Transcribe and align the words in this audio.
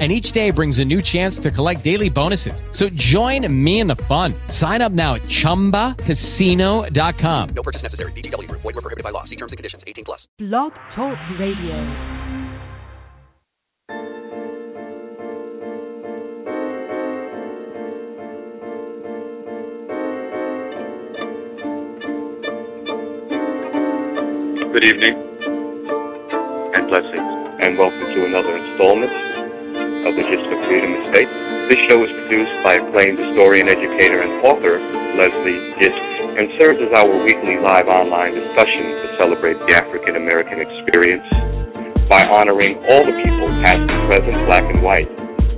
and 0.00 0.10
each 0.10 0.32
day 0.32 0.50
brings 0.50 0.80
a 0.80 0.84
new 0.84 1.00
chance 1.00 1.38
to 1.38 1.52
collect 1.52 1.84
daily 1.84 2.10
bonuses. 2.10 2.64
So 2.72 2.88
join 2.90 3.46
me 3.64 3.78
in 3.78 3.86
the 3.86 3.94
fun. 3.96 4.34
Sign 4.48 4.82
up 4.82 4.90
now 4.90 5.14
at 5.14 5.22
ChumbaCasino.com. 5.22 7.48
No 7.54 7.62
purchase 7.62 7.84
necessary. 7.84 8.10
VGW. 8.12 8.50
Void 8.50 8.64
were 8.64 8.72
prohibited 8.72 9.04
by 9.04 9.10
law. 9.10 9.22
See 9.22 9.36
terms 9.36 9.52
and 9.52 9.56
conditions. 9.56 9.84
18 9.86 10.04
plus. 10.04 10.26
Blog 10.38 10.72
Talk 10.96 11.16
Radio. 11.38 12.10
Good 24.74 24.86
evening 24.86 25.14
and 26.74 26.88
blessings, 26.90 27.30
and 27.62 27.78
welcome 27.78 28.10
to 28.10 28.24
another 28.26 28.56
installment 28.56 29.12
of 30.04 30.12
the 30.12 30.60
Freedom 30.68 30.92
Estate. 31.00 31.30
This 31.72 31.80
show 31.88 31.96
is 32.04 32.12
produced 32.12 32.56
by 32.60 32.76
acclaimed 32.76 33.16
historian, 33.16 33.72
educator, 33.72 34.20
and 34.20 34.44
author 34.44 34.76
Lesley 35.16 35.56
Gist 35.80 36.04
and 36.36 36.44
serves 36.60 36.76
as 36.84 36.92
our 36.92 37.08
weekly 37.24 37.56
live 37.64 37.88
online 37.88 38.36
discussion 38.36 38.84
to 39.00 39.06
celebrate 39.24 39.56
the 39.64 39.80
African 39.80 40.20
American 40.20 40.60
experience 40.60 41.24
by 42.12 42.20
honoring 42.28 42.84
all 42.92 43.00
the 43.00 43.16
people, 43.16 43.48
past 43.64 43.80
and 43.80 44.02
present, 44.12 44.36
black 44.44 44.66
and 44.68 44.84
white, 44.84 45.08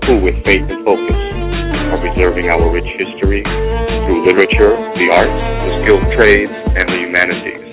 who, 0.07 0.23
with 0.23 0.39
faith 0.47 0.63
and 0.63 0.79
focus, 0.87 1.21
are 1.91 2.01
preserving 2.07 2.47
our 2.47 2.71
rich 2.71 2.87
history 3.03 3.43
through 4.07 4.31
literature, 4.31 4.79
the 4.95 5.07
arts, 5.11 5.41
the 5.43 5.73
skilled 5.83 6.07
trades, 6.23 6.55
and 6.71 6.87
the 6.87 6.99
humanities. 7.03 7.67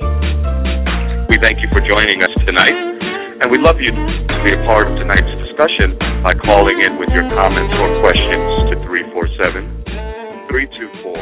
We 1.30 1.38
thank 1.38 1.62
you 1.62 1.70
for 1.70 1.86
joining 1.86 2.18
us 2.26 2.34
tonight, 2.50 2.74
and 2.74 3.54
we'd 3.54 3.62
love 3.62 3.78
you 3.78 3.94
to 3.94 4.38
be 4.42 4.58
a 4.58 4.62
part 4.66 4.90
of 4.90 4.98
tonight's 4.98 5.43
discussion 5.54 5.94
by 6.24 6.34
calling 6.34 6.82
in 6.82 6.98
with 6.98 7.10
your 7.14 7.30
comments 7.30 7.74
or 7.78 8.02
questions 8.02 8.50
to 8.70 8.76
347 8.86 9.84
324 10.50 11.14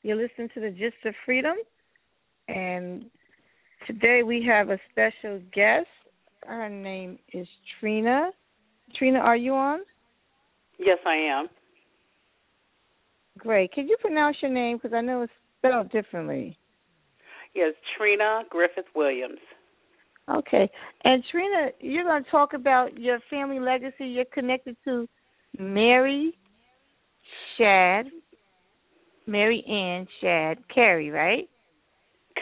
You're 0.03 0.17
listening 0.17 0.49
to 0.53 0.59
the 0.59 0.69
Gist 0.69 1.03
of 1.05 1.15
Freedom, 1.25 1.55
and 2.47 3.09
today 3.87 4.21
we 4.23 4.43
have 4.47 4.69
a 4.69 4.77
special 4.91 5.41
guest. 5.53 5.87
Her 6.45 6.69
name 6.69 7.17
is 7.33 7.47
Trina. 7.79 8.29
Trina, 8.95 9.17
are 9.19 9.37
you 9.37 9.55
on? 9.55 9.79
Yes, 10.77 10.99
I 11.07 11.15
am. 11.15 11.47
Great. 13.37 13.71
Can 13.73 13.87
you 13.87 13.97
pronounce 14.01 14.37
your 14.41 14.51
name? 14.51 14.77
Because 14.77 14.95
I 14.95 15.01
know 15.01 15.23
it's 15.23 15.33
spelled 15.59 15.91
differently. 15.91 16.57
Yes, 17.53 17.73
Trina 17.97 18.43
Griffith 18.49 18.85
Williams. 18.95 19.39
Okay. 20.29 20.69
And 21.03 21.23
Trina, 21.31 21.69
you're 21.79 22.03
going 22.03 22.23
to 22.23 22.29
talk 22.31 22.53
about 22.53 22.97
your 22.97 23.19
family 23.29 23.59
legacy. 23.59 24.05
You're 24.05 24.25
connected 24.33 24.75
to 24.85 25.07
Mary 25.59 26.33
Shadd, 27.57 28.07
Mary 29.27 29.63
Ann 29.69 30.07
Shadd 30.21 30.57
Cary, 30.73 31.09
right? 31.09 31.47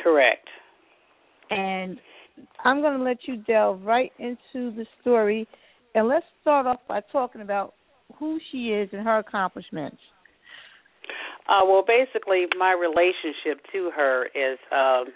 Correct. 0.02 0.47
And 1.50 2.00
I'm 2.63 2.81
going 2.81 2.97
to 2.97 3.03
let 3.03 3.18
you 3.28 3.38
delve 3.38 3.81
right 3.84 4.12
into 4.18 4.75
the 4.75 4.85
story. 5.01 5.47
And 5.94 6.07
let's 6.07 6.25
start 6.41 6.66
off 6.66 6.79
by 6.88 7.01
talking 7.12 7.41
about 7.41 7.73
who 8.18 8.39
she 8.51 8.69
is 8.69 8.89
and 8.94 9.03
her 9.03 9.19
accomplishments. 9.19 9.97
Uh, 11.50 11.62
well, 11.66 11.84
basically, 11.86 12.46
my 12.58 12.74
relationship 12.74 13.66
to 13.72 13.92
her 13.96 14.26
is 14.28 14.58
um, 14.72 15.14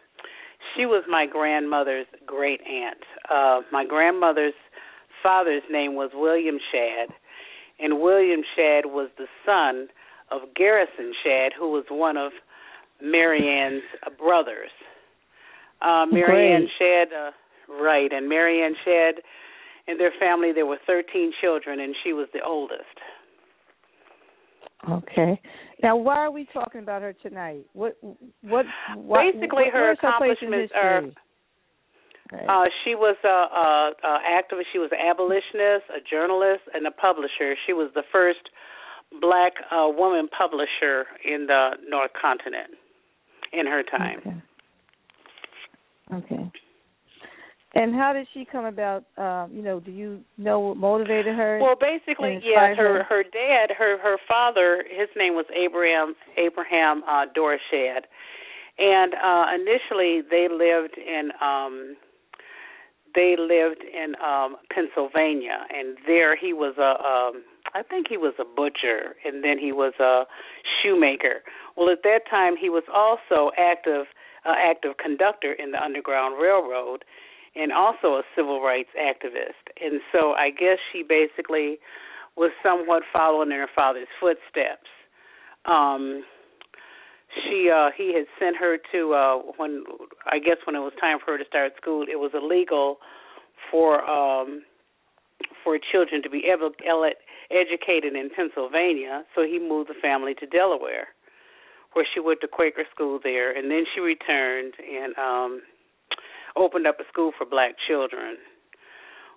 she 0.75 0.85
was 0.85 1.03
my 1.09 1.25
grandmother's 1.25 2.07
great 2.25 2.61
aunt. 2.61 3.03
Uh, 3.29 3.61
my 3.71 3.85
grandmother's 3.85 4.53
father's 5.23 5.63
name 5.71 5.95
was 5.95 6.11
William 6.13 6.57
Shadd, 6.71 7.09
and 7.79 8.01
William 8.01 8.41
Shadd 8.55 8.85
was 8.85 9.09
the 9.17 9.27
son 9.45 9.87
of 10.31 10.53
Garrison 10.55 11.13
Shadd, 11.23 11.53
who 11.57 11.71
was 11.71 11.85
one 11.89 12.17
of 12.17 12.31
Mary 13.01 13.47
Ann's 13.47 13.83
brothers. 14.17 14.71
Uh, 15.81 16.05
Marianne 16.11 16.67
Shad, 16.79 17.07
uh, 17.13 17.31
right, 17.81 18.11
and 18.11 18.27
Mary 18.27 18.63
Ann 18.63 18.73
Shadd, 18.83 19.21
and 19.87 19.99
their 19.99 20.11
family 20.19 20.51
there 20.51 20.65
were 20.65 20.79
13 20.87 21.31
children, 21.39 21.79
and 21.79 21.95
she 22.03 22.13
was 22.13 22.27
the 22.33 22.41
oldest. 22.41 22.97
Okay. 24.89 25.39
Now, 25.83 25.95
why 25.95 26.17
are 26.17 26.31
we 26.31 26.47
talking 26.53 26.81
about 26.81 27.01
her 27.01 27.13
tonight? 27.13 27.65
What? 27.73 27.97
What? 28.41 28.65
what 28.95 29.21
Basically, 29.33 29.65
what, 29.65 29.73
her 29.73 29.79
her 29.79 29.91
accomplishments 29.91 30.73
are. 30.75 31.03
Uh, 32.33 32.65
she 32.83 32.93
was 32.93 33.15
a, 33.23 33.27
a, 33.27 33.91
a 34.03 34.19
activist. 34.27 34.65
She 34.73 34.79
was 34.79 34.89
an 34.91 34.99
abolitionist, 34.99 35.85
a 35.89 36.03
journalist, 36.09 36.63
and 36.73 36.85
a 36.85 36.91
publisher. 36.91 37.55
She 37.65 37.71
was 37.71 37.89
the 37.95 38.03
first 38.11 38.49
black 39.21 39.53
uh, 39.71 39.87
woman 39.87 40.27
publisher 40.37 41.05
in 41.23 41.47
the 41.47 41.71
North 41.87 42.11
Continent 42.19 42.71
in 43.53 43.65
her 43.65 43.81
time. 43.83 44.43
Okay. 46.11 46.35
okay. 46.35 46.51
And 47.77 47.93
how 47.93 48.11
did 48.11 48.25
she 48.33 48.43
come 48.43 48.65
about? 48.65 49.03
Um, 49.17 49.51
you 49.53 49.61
know, 49.61 49.79
do 49.79 49.91
you 49.91 50.21
know 50.39 50.59
what 50.59 50.77
motivated 50.77 51.35
her? 51.35 51.59
Well, 51.61 51.75
basically, 51.79 52.39
yes. 52.43 52.75
Her 52.75 53.03
her 53.03 53.21
dad, 53.21 53.69
her 53.77 53.99
her 53.99 54.17
father, 54.27 54.83
his 54.89 55.09
name 55.15 55.35
was 55.35 55.45
Abraham 55.53 56.15
Abraham 56.37 57.03
uh, 57.03 57.25
Dorshad, 57.37 58.09
and 58.79 59.13
uh, 59.13 59.45
initially 59.53 60.21
they 60.27 60.47
lived 60.49 60.97
in 60.97 61.29
um, 61.39 61.95
they 63.13 63.35
lived 63.37 63.83
in 63.83 64.15
um, 64.25 64.55
Pennsylvania, 64.73 65.59
and 65.69 65.97
there 66.07 66.35
he 66.35 66.53
was 66.53 66.73
a 66.79 66.97
um, 67.05 67.43
I 67.75 67.83
think 67.83 68.07
he 68.09 68.17
was 68.17 68.33
a 68.39 68.43
butcher, 68.43 69.17
and 69.23 69.43
then 69.43 69.59
he 69.59 69.71
was 69.71 69.93
a 69.99 70.23
shoemaker. 70.81 71.43
Well, 71.75 71.91
at 71.91 72.01
that 72.01 72.21
time, 72.27 72.55
he 72.59 72.71
was 72.71 72.85
also 72.91 73.51
active 73.55 74.07
uh, 74.47 74.55
active 74.57 74.97
conductor 74.97 75.53
in 75.53 75.73
the 75.73 75.83
Underground 75.83 76.41
Railroad 76.41 77.03
and 77.57 77.71
also 77.71 78.15
a 78.15 78.23
civil 78.35 78.61
rights 78.61 78.89
activist. 78.99 79.63
And 79.81 80.01
so 80.11 80.33
I 80.33 80.49
guess 80.51 80.77
she 80.91 81.03
basically 81.03 81.79
was 82.35 82.51
somewhat 82.61 83.03
following 83.11 83.51
in 83.51 83.57
her 83.57 83.69
father's 83.73 84.07
footsteps. 84.19 84.89
Um 85.65 86.23
she 87.43 87.69
uh 87.73 87.89
he 87.97 88.13
had 88.13 88.25
sent 88.39 88.57
her 88.57 88.77
to 88.91 89.13
uh 89.13 89.37
when 89.57 89.83
I 90.25 90.39
guess 90.39 90.57
when 90.65 90.75
it 90.75 90.79
was 90.79 90.93
time 90.99 91.17
for 91.23 91.33
her 91.33 91.37
to 91.37 91.45
start 91.45 91.73
school, 91.81 92.03
it 92.03 92.17
was 92.17 92.31
illegal 92.33 92.97
for 93.71 94.03
um 94.09 94.63
for 95.63 95.77
children 95.91 96.23
to 96.23 96.29
be 96.29 96.43
educated 97.51 98.15
in 98.15 98.29
Pennsylvania, 98.35 99.23
so 99.35 99.43
he 99.43 99.59
moved 99.59 99.89
the 99.89 99.99
family 100.01 100.33
to 100.35 100.45
Delaware 100.45 101.09
where 101.93 102.05
she 102.13 102.19
went 102.19 102.41
to 102.41 102.47
Quaker 102.47 102.83
school 102.93 103.19
there 103.23 103.55
and 103.55 103.71
then 103.71 103.83
she 103.93 104.01
returned 104.01 104.73
and 104.77 105.17
um 105.17 105.61
opened 106.57 106.87
up 106.87 106.99
a 106.99 107.03
school 107.11 107.31
for 107.37 107.45
black 107.45 107.75
children. 107.87 108.37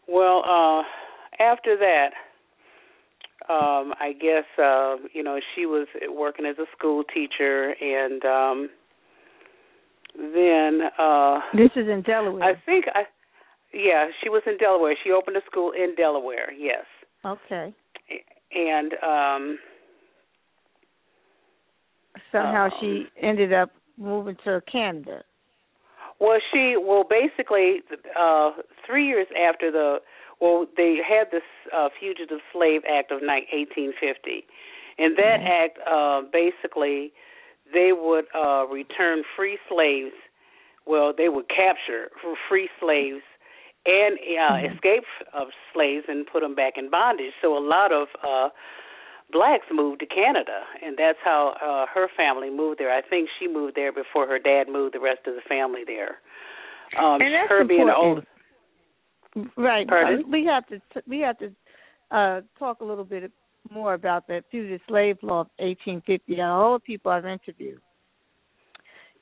Well, 0.09 0.43
uh 0.47 0.83
after 1.43 1.77
that, 1.77 2.11
um 3.49 3.95
I 4.01 4.13
guess 4.13 4.45
uh 4.59 4.97
you 5.13 5.23
know 5.23 5.39
she 5.55 5.67
was 5.67 5.87
working 6.09 6.47
as 6.47 6.57
a 6.59 6.67
school 6.77 7.05
teacher 7.05 7.75
and 7.81 8.25
um 8.25 8.71
then 10.17 10.81
uh 10.99 11.41
This 11.55 11.71
is 11.77 11.89
in 11.89 12.03
Delaware. 12.03 12.43
I 12.43 12.55
think 12.67 12.87
I 12.95 13.03
yeah, 13.73 14.07
she 14.23 14.29
was 14.29 14.43
in 14.47 14.57
Delaware. 14.57 14.97
She 15.05 15.13
opened 15.13 15.37
a 15.37 15.43
school 15.47 15.73
in 15.73 15.95
Delaware. 15.95 16.53
Yes. 16.53 16.85
Okay. 17.25 17.73
And 18.53 18.93
um 19.03 19.59
somehow 22.33 22.65
um, 22.65 22.71
she 22.81 23.05
ended 23.23 23.53
up 23.53 23.71
moving 23.97 24.37
to 24.45 24.61
Canada. 24.71 25.23
Well, 26.21 26.39
she 26.53 26.77
well 26.79 27.05
basically 27.05 27.81
uh 28.19 28.51
3 28.87 29.07
years 29.07 29.27
after 29.37 29.71
the 29.71 29.99
well 30.41 30.67
they 30.77 30.97
had 30.97 31.29
this 31.33 31.47
uh 31.75 31.89
Fugitive 31.99 32.41
Slave 32.53 32.83
Act 32.89 33.11
of 33.11 33.21
1850. 33.21 34.45
And 34.99 35.17
that 35.17 35.41
mm-hmm. 35.41 35.65
act 35.65 35.79
uh 35.89 36.23
basically 36.31 37.13
they 37.73 37.93
would 37.93 38.27
uh 38.35 38.67
return 38.67 39.23
free 39.37 39.59
slaves 39.69 40.15
well 40.87 41.13
they 41.17 41.29
would 41.29 41.49
capture 41.49 42.11
free 42.49 42.69
slaves 42.79 43.23
and 43.87 44.19
uh, 44.19 44.53
mm-hmm. 44.53 44.75
escaped 44.75 45.07
of 45.33 45.49
slaves 45.73 46.05
and 46.09 46.27
put 46.27 46.41
them 46.41 46.55
back 46.55 46.75
in 46.77 46.91
bondage. 46.91 47.33
So 47.41 47.57
a 47.57 47.65
lot 47.65 47.93
of 47.93 48.09
uh, 48.23 48.49
blacks 49.33 49.67
moved 49.73 50.01
to 50.01 50.07
Canada, 50.07 50.63
and 50.83 50.97
that's 50.97 51.19
how 51.25 51.55
uh, 51.61 51.87
her 51.93 52.09
family 52.17 52.51
moved 52.51 52.79
there. 52.79 52.93
I 52.93 53.03
think 53.03 53.29
she 53.39 53.49
moved 53.49 53.77
there 53.77 53.93
before 53.93 54.27
her 54.27 54.39
dad 54.39 54.65
moved 54.69 54.95
the 54.95 55.01
rest 55.01 55.21
of 55.27 55.35
the 55.35 55.43
family 55.49 55.83
there. 55.87 56.19
Um, 56.99 57.21
and 57.21 57.35
that's 57.35 57.49
her 57.49 57.61
important. 57.61 57.69
being 57.69 57.87
the 57.87 57.95
oldest. 57.95 58.27
Right. 59.57 59.87
Pardon? 59.87 60.31
We 60.31 60.45
have 60.47 60.67
to 60.69 60.81
we 61.07 61.21
have 61.21 61.39
to 61.39 61.53
uh 62.11 62.41
talk 62.59 62.81
a 62.81 62.85
little 62.85 63.05
bit 63.05 63.31
more 63.71 63.95
about 63.95 64.27
that 64.29 64.45
fugitive 64.51 64.81
slave 64.89 65.19
law 65.23 65.43
of 65.43 65.51
1850. 65.59 66.33
And 66.33 66.43
all 66.43 66.75
the 66.75 66.81
people 66.81 67.13
I've 67.13 67.27
interviewed, 67.27 67.81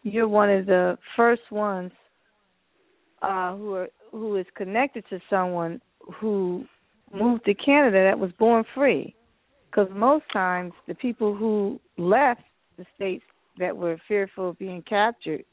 you're 0.03 0.29
one 0.29 0.51
of 0.51 0.67
the 0.67 0.97
first 1.17 1.43
ones 1.51 1.93
uh, 3.23 3.57
who 3.57 3.75
are 3.75 3.89
who 4.11 4.37
is 4.37 4.47
connected 4.57 5.05
to 5.11 5.21
someone 5.29 5.81
who 6.21 6.65
moved 7.13 7.45
to 7.45 7.55
Canada 7.55 8.05
that 8.05 8.19
was 8.19 8.31
born 8.39 8.65
free. 8.75 9.15
Because 9.79 9.95
most 9.95 10.25
times 10.33 10.73
the 10.89 10.95
people 10.95 11.37
who 11.37 11.79
left 11.97 12.41
the 12.79 12.85
states 12.97 13.23
that 13.59 13.77
were 13.77 13.97
fearful 14.09 14.51
of 14.51 14.59
being 14.59 14.83
captured 14.83 15.45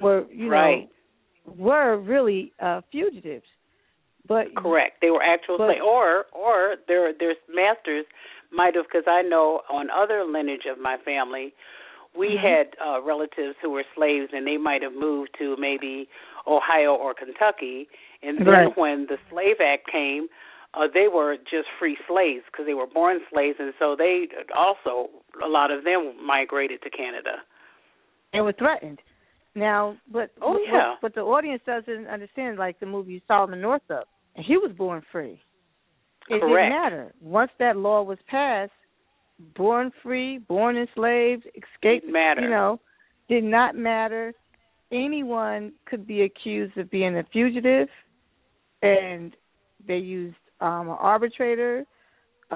were, 0.00 0.26
you 0.30 0.48
right. 0.48 0.88
know, 1.46 1.54
were 1.58 1.98
really 1.98 2.52
uh, 2.60 2.82
fugitives. 2.92 3.46
But 4.28 4.54
correct, 4.56 4.98
they 5.00 5.10
were 5.10 5.22
actual 5.22 5.58
but, 5.58 5.68
slaves, 5.68 5.80
or 5.84 6.26
or 6.32 6.76
their 6.86 7.12
their 7.18 7.34
masters 7.52 8.04
might 8.52 8.76
have. 8.76 8.84
Because 8.84 9.08
I 9.08 9.22
know 9.22 9.62
on 9.68 9.88
other 9.90 10.24
lineage 10.24 10.66
of 10.70 10.78
my 10.78 10.96
family, 11.04 11.52
we 12.16 12.36
mm-hmm. 12.36 12.46
had 12.46 12.66
uh, 12.86 13.02
relatives 13.02 13.56
who 13.60 13.70
were 13.70 13.84
slaves, 13.96 14.28
and 14.32 14.46
they 14.46 14.58
might 14.58 14.82
have 14.82 14.92
moved 14.92 15.30
to 15.38 15.56
maybe 15.58 16.08
Ohio 16.46 16.94
or 16.94 17.12
Kentucky. 17.12 17.88
And 18.22 18.38
then 18.38 18.46
right. 18.46 18.76
when 18.76 19.06
the 19.08 19.16
Slave 19.30 19.56
Act 19.64 19.90
came, 19.90 20.28
uh, 20.74 20.86
they 20.92 21.06
were 21.12 21.36
just 21.36 21.66
free 21.78 21.96
slaves 22.08 22.44
because 22.50 22.66
they 22.66 22.74
were 22.74 22.86
born 22.86 23.18
slaves, 23.32 23.56
and 23.58 23.72
so 23.78 23.96
they 23.96 24.26
also 24.56 25.08
a 25.44 25.48
lot 25.48 25.70
of 25.70 25.84
them 25.84 26.14
migrated 26.24 26.82
to 26.82 26.90
Canada. 26.90 27.42
They 28.32 28.40
were 28.40 28.52
threatened. 28.52 28.98
Now, 29.54 29.96
but 30.12 30.30
oh 30.42 30.58
yeah, 30.64 30.94
but, 31.00 31.14
but 31.14 31.14
the 31.14 31.22
audience 31.26 31.62
doesn't 31.64 32.06
understand. 32.06 32.58
Like 32.58 32.78
the 32.80 32.86
movie 32.86 33.22
Solomon 33.26 33.60
Northup, 33.60 34.08
and 34.36 34.44
he 34.44 34.56
was 34.56 34.70
born 34.76 35.02
free. 35.10 35.40
It 36.28 36.40
Correct. 36.40 36.42
didn't 36.42 36.70
matter. 36.70 37.14
Once 37.22 37.50
that 37.58 37.76
law 37.76 38.02
was 38.02 38.18
passed, 38.28 38.70
born 39.56 39.90
free, 40.02 40.38
born 40.38 40.76
enslaved, 40.76 41.46
escaped, 41.46 42.02
Didn't 42.04 42.12
matter. 42.12 42.42
you 42.42 42.50
know, 42.50 42.80
did 43.28 43.44
not 43.44 43.74
matter. 43.74 44.34
Anyone 44.92 45.72
could 45.86 46.06
be 46.06 46.22
accused 46.22 46.76
of 46.76 46.90
being 46.90 47.16
a 47.16 47.24
fugitive, 47.32 47.88
and 48.82 49.34
they 49.86 49.96
used 49.96 50.36
um, 50.60 50.88
an 50.88 50.96
arbitrator, 50.98 51.84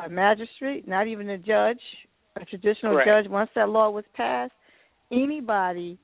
a 0.02 0.08
magistrate, 0.08 0.87
not 0.88 1.06
even 1.06 1.31
a 1.31 1.38
judge, 1.38 1.81
a 2.40 2.44
traditional 2.44 2.94
Correct. 2.94 3.08
judge. 3.08 3.31
Once 3.31 3.50
that 3.54 3.69
law 3.69 3.90
was 3.90 4.04
passed, 4.14 4.52
anybody 5.12 5.99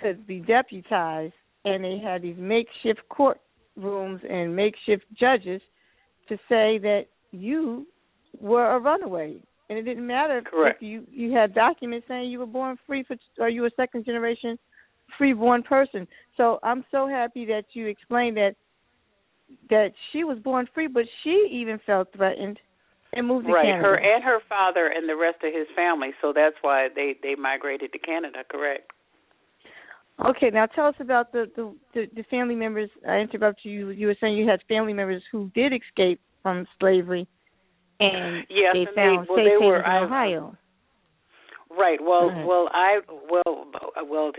could 0.00 0.26
be 0.26 0.40
deputized, 0.40 1.34
and 1.64 1.84
they 1.84 1.98
had 2.02 2.22
these 2.22 2.36
makeshift 2.38 3.00
courtrooms 3.10 4.20
and 4.30 4.54
makeshift 4.54 5.04
judges 5.18 5.60
to 6.28 6.36
say 6.48 6.78
that 6.78 7.04
you 7.30 7.86
were 8.40 8.76
a 8.76 8.80
runaway, 8.80 9.36
and 9.70 9.78
it 9.78 9.82
didn't 9.82 10.06
matter 10.06 10.42
Correct. 10.42 10.82
if 10.82 10.82
you 10.82 11.06
you 11.10 11.32
had 11.32 11.54
documents 11.54 12.06
saying 12.08 12.30
you 12.30 12.38
were 12.38 12.46
born 12.46 12.76
free 12.86 13.04
for, 13.04 13.16
or 13.38 13.48
you 13.48 13.62
were 13.62 13.68
a 13.68 13.76
second 13.76 14.04
generation 14.04 14.58
freeborn 15.18 15.62
person. 15.62 16.06
So 16.36 16.58
I'm 16.62 16.84
so 16.90 17.08
happy 17.08 17.44
that 17.46 17.64
you 17.72 17.86
explained 17.86 18.36
that 18.36 18.56
that 19.70 19.92
she 20.12 20.24
was 20.24 20.38
born 20.38 20.68
free, 20.74 20.86
but 20.86 21.04
she 21.22 21.48
even 21.52 21.80
felt 21.86 22.08
threatened 22.14 22.58
and 23.12 23.26
moved 23.26 23.46
to 23.46 23.52
right. 23.52 23.64
Canada. 23.64 23.82
Her 23.82 23.94
and 23.96 24.24
her 24.24 24.38
father 24.48 24.86
and 24.94 25.08
the 25.08 25.16
rest 25.16 25.38
of 25.44 25.52
his 25.52 25.66
family. 25.74 26.10
So 26.20 26.32
that's 26.34 26.56
why 26.62 26.88
they 26.94 27.14
they 27.22 27.34
migrated 27.34 27.92
to 27.92 27.98
Canada. 27.98 28.38
Correct. 28.50 28.90
Okay, 30.24 30.50
now 30.52 30.66
tell 30.66 30.86
us 30.86 30.94
about 31.00 31.32
the 31.32 31.50
the, 31.56 31.74
the, 31.94 32.06
the 32.14 32.22
family 32.24 32.54
members. 32.54 32.90
I 33.08 33.16
interrupted 33.16 33.64
you. 33.64 33.90
You 33.90 34.06
were 34.08 34.16
saying 34.20 34.36
you 34.36 34.48
had 34.48 34.60
family 34.68 34.92
members 34.92 35.22
who 35.32 35.50
did 35.54 35.72
escape 35.72 36.20
from 36.42 36.66
slavery, 36.78 37.26
and 38.00 38.46
yes, 38.48 38.74
they 38.74 38.80
and 38.80 38.88
found 38.94 39.26
they, 39.26 39.30
well, 39.30 39.38
safe 39.38 39.46
they 39.60 39.66
were, 39.66 39.78
in 39.78 39.84
I, 39.84 40.04
Ohio. 40.04 40.56
Right. 41.76 41.98
Well, 42.00 42.30
well, 42.46 42.68
I 42.72 43.00
well, 43.28 43.66
well, 44.08 44.32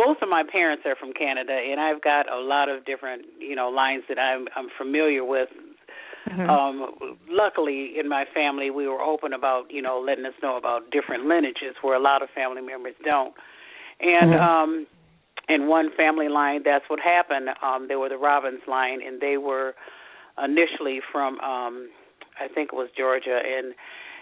both 0.00 0.18
of 0.22 0.28
my 0.28 0.42
parents 0.50 0.84
are 0.86 0.96
from 0.96 1.12
Canada, 1.12 1.52
and 1.52 1.78
I've 1.78 2.00
got 2.00 2.30
a 2.32 2.40
lot 2.40 2.68
of 2.68 2.86
different, 2.86 3.22
you 3.38 3.54
know, 3.54 3.68
lines 3.68 4.04
that 4.08 4.18
I'm 4.18 4.46
I'm 4.56 4.68
familiar 4.78 5.24
with. 5.24 5.48
Mhm. 6.28 6.48
Um, 6.48 7.18
luckily, 7.28 7.98
in 7.98 8.08
my 8.08 8.24
family, 8.32 8.70
we 8.70 8.86
were 8.88 9.02
open 9.02 9.32
about, 9.32 9.70
you 9.70 9.82
know, 9.82 10.00
letting 10.00 10.24
us 10.24 10.34
know 10.42 10.56
about 10.56 10.90
different 10.90 11.26
lineages, 11.26 11.74
where 11.82 11.96
a 11.96 12.00
lot 12.10 12.22
of 12.22 12.30
family 12.30 12.62
members 12.62 12.94
don't. 13.04 13.34
And 14.00 14.32
Mhm. 14.32 14.40
um, 14.40 14.86
in 15.48 15.68
one 15.68 15.90
family 15.90 16.28
line, 16.28 16.62
that's 16.64 16.88
what 16.88 17.00
happened. 17.00 17.50
Um, 17.62 17.88
they 17.88 17.96
were 17.96 18.08
the 18.08 18.16
Robbins 18.16 18.66
line, 18.66 19.00
and 19.06 19.20
they 19.20 19.36
were 19.36 19.74
initially 20.42 21.00
from, 21.12 21.38
um, 21.40 21.90
I 22.40 22.48
think 22.48 22.70
it 22.72 22.76
was 22.76 22.88
Georgia, 22.96 23.38
and 23.44 23.74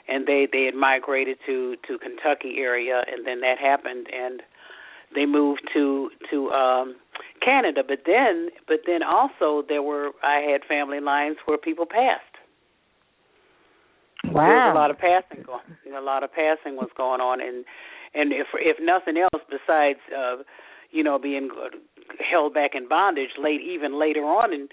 and 0.08 0.26
they 0.26 0.48
they 0.50 0.64
had 0.64 0.74
migrated 0.74 1.38
to 1.46 1.76
to 1.86 1.98
Kentucky 1.98 2.58
area, 2.58 3.04
and 3.06 3.26
then 3.26 3.40
that 3.42 3.58
happened, 3.58 4.06
and 4.12 4.42
they 5.14 5.26
moved 5.26 5.62
to 5.74 6.10
to 6.30 6.50
um 6.50 6.96
Canada. 7.44 7.82
But 7.86 8.00
then, 8.06 8.50
but 8.66 8.80
then 8.86 9.02
also 9.02 9.64
there 9.68 9.82
were 9.82 10.10
I 10.22 10.40
had 10.40 10.62
family 10.68 11.00
lines 11.00 11.36
where 11.46 11.58
people 11.58 11.86
passed. 11.86 12.24
There 14.44 14.54
was 14.54 14.64
Wow. 14.64 14.72
a 14.72 14.74
lot 14.74 14.90
of 14.90 14.98
passing 14.98 15.42
going. 15.44 15.62
A 15.96 16.00
lot 16.00 16.22
of 16.22 16.30
passing 16.32 16.76
was 16.76 16.90
going 16.96 17.20
on, 17.20 17.40
and 17.40 17.64
and 18.14 18.32
if 18.32 18.48
if 18.54 18.76
nothing 18.80 19.16
else 19.16 19.42
besides 19.48 20.00
uh, 20.16 20.36
you 20.90 21.02
know 21.02 21.18
being 21.18 21.50
held 22.30 22.54
back 22.54 22.72
in 22.74 22.88
bondage 22.88 23.30
late 23.42 23.60
even 23.60 23.98
later 23.98 24.20
on 24.20 24.52
in 24.52 24.68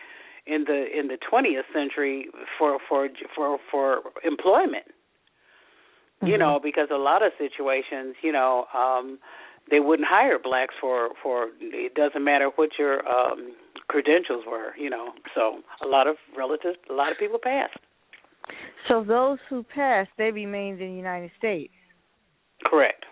in 0.46 0.66
the 0.66 0.86
in 0.98 1.08
the 1.08 1.18
20th 1.32 1.64
century 1.74 2.28
for 2.58 2.78
for 2.88 3.10
for 3.36 3.58
for 3.72 4.00
employment 4.24 4.86
you 6.24 6.38
Mhm. 6.38 6.38
know 6.38 6.60
because 6.62 6.88
a 6.92 6.98
lot 6.98 7.24
of 7.24 7.32
situations 7.38 8.16
you 8.22 8.32
know 8.32 8.66
um 8.74 9.20
they 9.72 9.80
wouldn't 9.80 10.08
hire 10.10 10.38
blacks 10.40 10.76
for 10.80 11.10
for 11.24 11.48
it 11.60 11.94
doesn't 11.96 12.24
matter 12.24 12.50
what 12.56 12.70
your 12.78 13.08
um 13.08 13.54
credentials 13.88 14.44
were 14.48 14.76
you 14.78 14.90
know. 14.90 15.14
So 15.34 15.60
a 15.84 15.88
lot 15.88 16.08
of 16.08 16.16
relatives 16.38 16.78
a 16.90 16.94
lot 16.94 17.12
of 17.12 17.18
people 17.18 17.40
passed. 17.42 17.78
So 18.88 19.04
those 19.04 19.40
who 19.50 19.64
passed, 19.64 20.12
they 20.20 20.30
remained 20.32 20.80
in 20.82 20.90
the 20.92 20.96
United 20.98 21.32
States. 21.38 21.74
correct. 22.64 23.06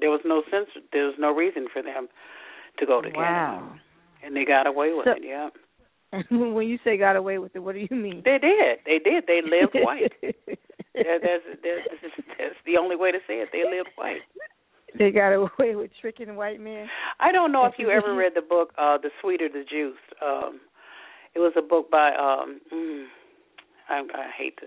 There 0.00 0.10
was 0.10 0.20
no 0.24 0.42
sense 0.50 0.68
there 0.92 1.04
was 1.06 1.14
no 1.18 1.32
reason 1.34 1.66
for 1.72 1.82
them 1.82 2.08
to 2.78 2.86
go 2.86 3.00
to 3.00 3.10
Canada. 3.10 3.80
And 4.24 4.34
they 4.36 4.44
got 4.44 4.66
away 4.66 4.92
with 4.92 5.06
So- 5.06 5.12
it 5.12 5.22
yeah. 5.24 5.48
when 6.30 6.66
you 6.68 6.78
say 6.84 6.96
got 6.96 7.16
away 7.16 7.38
with 7.38 7.54
it, 7.56 7.58
what 7.60 7.74
do 7.74 7.80
you 7.80 7.96
mean? 7.96 8.22
they 8.24 8.38
did. 8.38 8.78
They 8.86 8.98
did. 8.98 9.24
They 9.26 9.40
lived 9.42 9.74
white. 9.74 10.12
That, 10.96 11.20
that's, 11.20 11.44
that's 11.62 12.14
that's 12.38 12.54
the 12.64 12.78
only 12.78 12.96
way 12.96 13.12
to 13.12 13.18
say 13.28 13.34
it. 13.34 13.50
They 13.52 13.64
lived 13.64 13.90
white 13.96 14.22
they 14.98 15.10
got 15.10 15.32
away 15.32 15.74
with 15.74 15.90
tricking 16.00 16.36
white 16.36 16.60
men. 16.60 16.88
I 17.20 17.32
don't 17.32 17.52
know 17.52 17.66
if 17.66 17.74
you 17.78 17.90
ever 17.90 18.14
read 18.16 18.32
the 18.34 18.42
book 18.42 18.72
uh 18.78 18.98
The 18.98 19.10
Sweeter 19.20 19.48
the 19.48 19.64
Juice. 19.68 19.96
Um 20.24 20.60
it 21.34 21.40
was 21.40 21.52
a 21.56 21.62
book 21.62 21.90
by 21.90 22.08
um 22.14 22.60
mm, 22.72 23.04
I 23.88 24.00
I 24.00 24.30
hate 24.36 24.56
to 24.58 24.66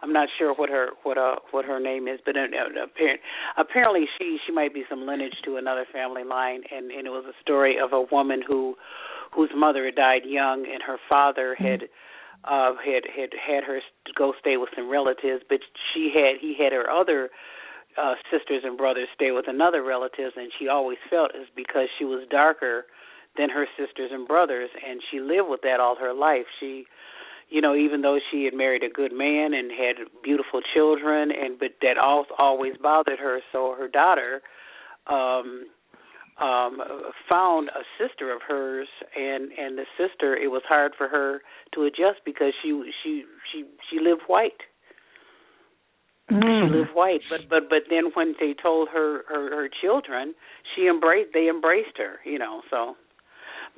I'm 0.00 0.12
not 0.12 0.28
sure 0.38 0.54
what 0.54 0.70
her 0.70 0.90
what 1.02 1.18
uh 1.18 1.36
what 1.50 1.64
her 1.64 1.80
name 1.80 2.08
is, 2.08 2.20
but 2.24 2.36
uh, 2.36 2.46
apparently 2.82 3.20
apparently 3.56 4.04
she 4.18 4.38
she 4.46 4.52
might 4.52 4.74
be 4.74 4.84
some 4.88 5.06
lineage 5.06 5.36
to 5.44 5.56
another 5.56 5.86
family 5.92 6.24
line 6.24 6.62
and 6.70 6.90
and 6.90 7.06
it 7.06 7.10
was 7.10 7.24
a 7.26 7.40
story 7.42 7.76
of 7.82 7.92
a 7.92 8.02
woman 8.12 8.42
who 8.46 8.74
whose 9.34 9.50
mother 9.54 9.84
had 9.84 9.96
died 9.96 10.22
young 10.24 10.66
and 10.72 10.82
her 10.82 10.96
father 11.08 11.54
had 11.58 11.84
uh 12.44 12.72
had 12.84 13.04
had 13.14 13.30
had 13.34 13.64
her 13.64 13.80
go 14.16 14.32
stay 14.40 14.56
with 14.56 14.70
some 14.76 14.88
relatives, 14.88 15.42
but 15.48 15.58
she 15.92 16.10
had 16.14 16.40
he 16.40 16.56
had 16.58 16.72
her 16.72 16.90
other 16.90 17.30
uh 17.98 18.14
sisters 18.30 18.62
and 18.64 18.76
brothers 18.78 19.08
stay 19.14 19.30
with 19.32 19.46
another 19.48 19.82
relatives 19.82 20.34
and 20.36 20.50
she 20.58 20.68
always 20.68 20.98
felt 21.10 21.32
it's 21.34 21.50
because 21.56 21.88
she 21.98 22.04
was 22.04 22.26
darker 22.30 22.84
than 23.36 23.50
her 23.50 23.66
sisters 23.76 24.10
and 24.12 24.26
brothers 24.26 24.70
and 24.86 25.00
she 25.10 25.20
lived 25.20 25.48
with 25.48 25.60
that 25.62 25.80
all 25.80 25.96
her 25.96 26.12
life. 26.14 26.46
She 26.60 26.84
you 27.48 27.60
know 27.60 27.74
even 27.74 28.02
though 28.02 28.18
she 28.30 28.44
had 28.44 28.54
married 28.54 28.82
a 28.82 28.90
good 28.90 29.12
man 29.12 29.54
and 29.54 29.70
had 29.70 29.96
beautiful 30.22 30.60
children 30.74 31.30
and 31.30 31.58
but 31.58 31.72
that 31.82 31.98
all 31.98 32.24
always 32.38 32.74
bothered 32.82 33.18
her. 33.18 33.40
So 33.52 33.74
her 33.78 33.88
daughter 33.88 34.42
um 35.06 35.66
um 36.40 36.78
found 37.28 37.68
a 37.70 37.82
sister 37.98 38.32
of 38.32 38.40
hers 38.46 38.88
and 39.16 39.50
and 39.52 39.76
the 39.76 39.86
sister 39.96 40.36
it 40.36 40.48
was 40.48 40.62
hard 40.68 40.92
for 40.96 41.08
her 41.08 41.40
to 41.74 41.82
adjust 41.82 42.20
because 42.24 42.52
she 42.62 42.70
she 43.02 43.24
she 43.52 43.64
she 43.90 43.98
lived 44.00 44.22
white 44.28 44.62
Mm. 46.30 46.68
she 46.68 46.76
lived 46.76 46.90
white 46.94 47.20
but 47.30 47.48
but 47.48 47.70
but 47.70 47.88
then 47.88 48.12
when 48.14 48.34
they 48.38 48.54
told 48.60 48.88
her 48.92 49.22
her 49.28 49.48
her 49.50 49.68
children 49.80 50.34
she 50.74 50.86
embraced 50.86 51.30
they 51.32 51.48
embraced 51.48 51.96
her 51.96 52.20
you 52.24 52.38
know 52.38 52.60
so 52.70 52.96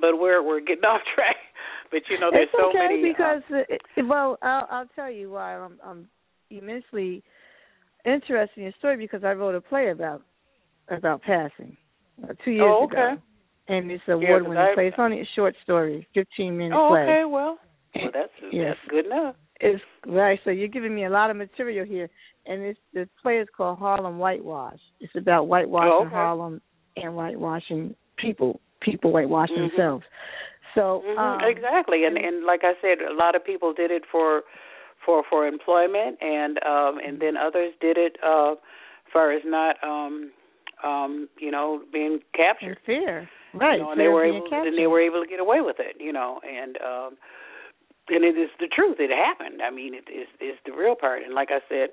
but 0.01 0.19
we're 0.19 0.43
we're 0.43 0.59
getting 0.59 0.83
off 0.91 1.01
track 1.15 1.37
but 1.91 2.01
you 2.09 2.19
know, 2.19 2.29
there's 2.31 2.47
it's 2.47 2.57
so 2.57 2.69
okay 2.69 2.87
many. 2.87 3.11
uh, 3.11 3.13
because 3.13 3.41
uh, 3.51 3.73
it, 3.97 4.07
well, 4.07 4.37
I'll, 4.41 4.67
I'll 4.71 4.89
tell 4.95 5.11
you 5.11 5.29
why 5.29 5.55
I'm, 5.55 5.77
I'm 5.85 6.07
immensely 6.49 7.21
interested 8.05 8.57
in 8.57 8.63
your 8.63 8.71
story 8.79 8.97
because 8.97 9.23
I 9.23 9.33
wrote 9.33 9.55
a 9.55 9.61
play 9.61 9.91
about 9.91 10.23
about 10.87 11.21
passing 11.21 11.77
uh, 12.23 12.33
two 12.43 12.51
years 12.51 12.65
oh, 12.65 12.85
okay. 12.85 13.13
ago, 13.13 13.21
and 13.67 13.91
it's 13.91 14.03
an 14.07 14.13
award-winning 14.13 14.73
play. 14.73 14.87
It's 14.87 14.95
only 14.97 15.19
a 15.19 15.27
short 15.35 15.53
story, 15.63 16.07
15-minute 16.15 16.75
oh, 16.75 16.89
play. 16.91 17.01
okay. 17.01 17.25
Well, 17.25 17.57
well, 17.95 18.11
that's 18.13 18.31
that's 18.53 18.79
good 18.89 19.05
enough. 19.05 19.35
It's 19.61 19.81
right. 20.07 20.39
So 20.43 20.49
you're 20.49 20.67
giving 20.67 20.93
me 20.95 21.05
a 21.05 21.09
lot 21.09 21.29
of 21.29 21.37
material 21.37 21.85
here, 21.85 22.09
and 22.47 22.63
it's 22.63 22.79
the 22.93 23.07
play 23.21 23.37
is 23.37 23.47
called 23.55 23.77
Harlem 23.77 24.17
Whitewash. 24.17 24.79
It's 24.99 25.13
about 25.15 25.47
whitewashing 25.47 25.91
oh, 25.91 26.01
okay. 26.05 26.09
Harlem 26.09 26.61
and 26.95 27.13
whitewashing 27.13 27.95
people, 28.17 28.59
people 28.81 29.11
whitewashing 29.11 29.57
mm-hmm. 29.57 29.77
themselves. 29.77 30.03
So 30.73 31.03
mm-hmm. 31.05 31.19
um, 31.19 31.39
exactly, 31.43 32.05
and 32.05 32.17
and 32.17 32.43
like 32.43 32.61
I 32.63 32.73
said, 32.81 33.05
a 33.07 33.13
lot 33.13 33.35
of 33.35 33.45
people 33.45 33.73
did 33.73 33.91
it 33.91 34.03
for 34.11 34.41
for 35.05 35.23
for 35.29 35.47
employment, 35.47 36.17
and 36.21 36.57
um 36.65 36.97
and 37.05 37.21
then 37.21 37.37
others 37.37 37.73
did 37.79 37.97
it 37.97 38.17
uh 38.25 38.55
far 39.13 39.31
as 39.31 39.43
not 39.45 39.75
um 39.83 40.31
um 40.83 41.29
you 41.39 41.51
know 41.51 41.83
being 41.93 42.19
captured. 42.35 42.79
Fear, 42.85 43.29
right? 43.53 43.77
You 43.77 43.83
know, 43.83 43.91
and 43.91 43.99
they 43.99 44.07
were 44.07 44.25
able 44.25 44.47
and 44.51 44.77
they 44.77 44.87
were 44.87 45.01
able 45.01 45.21
to 45.21 45.29
get 45.29 45.39
away 45.39 45.61
with 45.61 45.77
it, 45.79 45.97
you 45.99 46.13
know, 46.13 46.39
and 46.43 46.77
um 46.77 47.17
and 48.09 48.23
it 48.23 48.37
is 48.37 48.49
the 48.59 48.67
truth. 48.67 48.97
It 48.99 49.11
happened. 49.11 49.61
I 49.61 49.69
mean, 49.71 49.93
it 49.93 50.09
is 50.11 50.27
is 50.39 50.57
the 50.65 50.73
real 50.73 50.95
part. 50.95 51.23
And 51.23 51.33
like 51.33 51.49
I 51.51 51.59
said, 51.69 51.89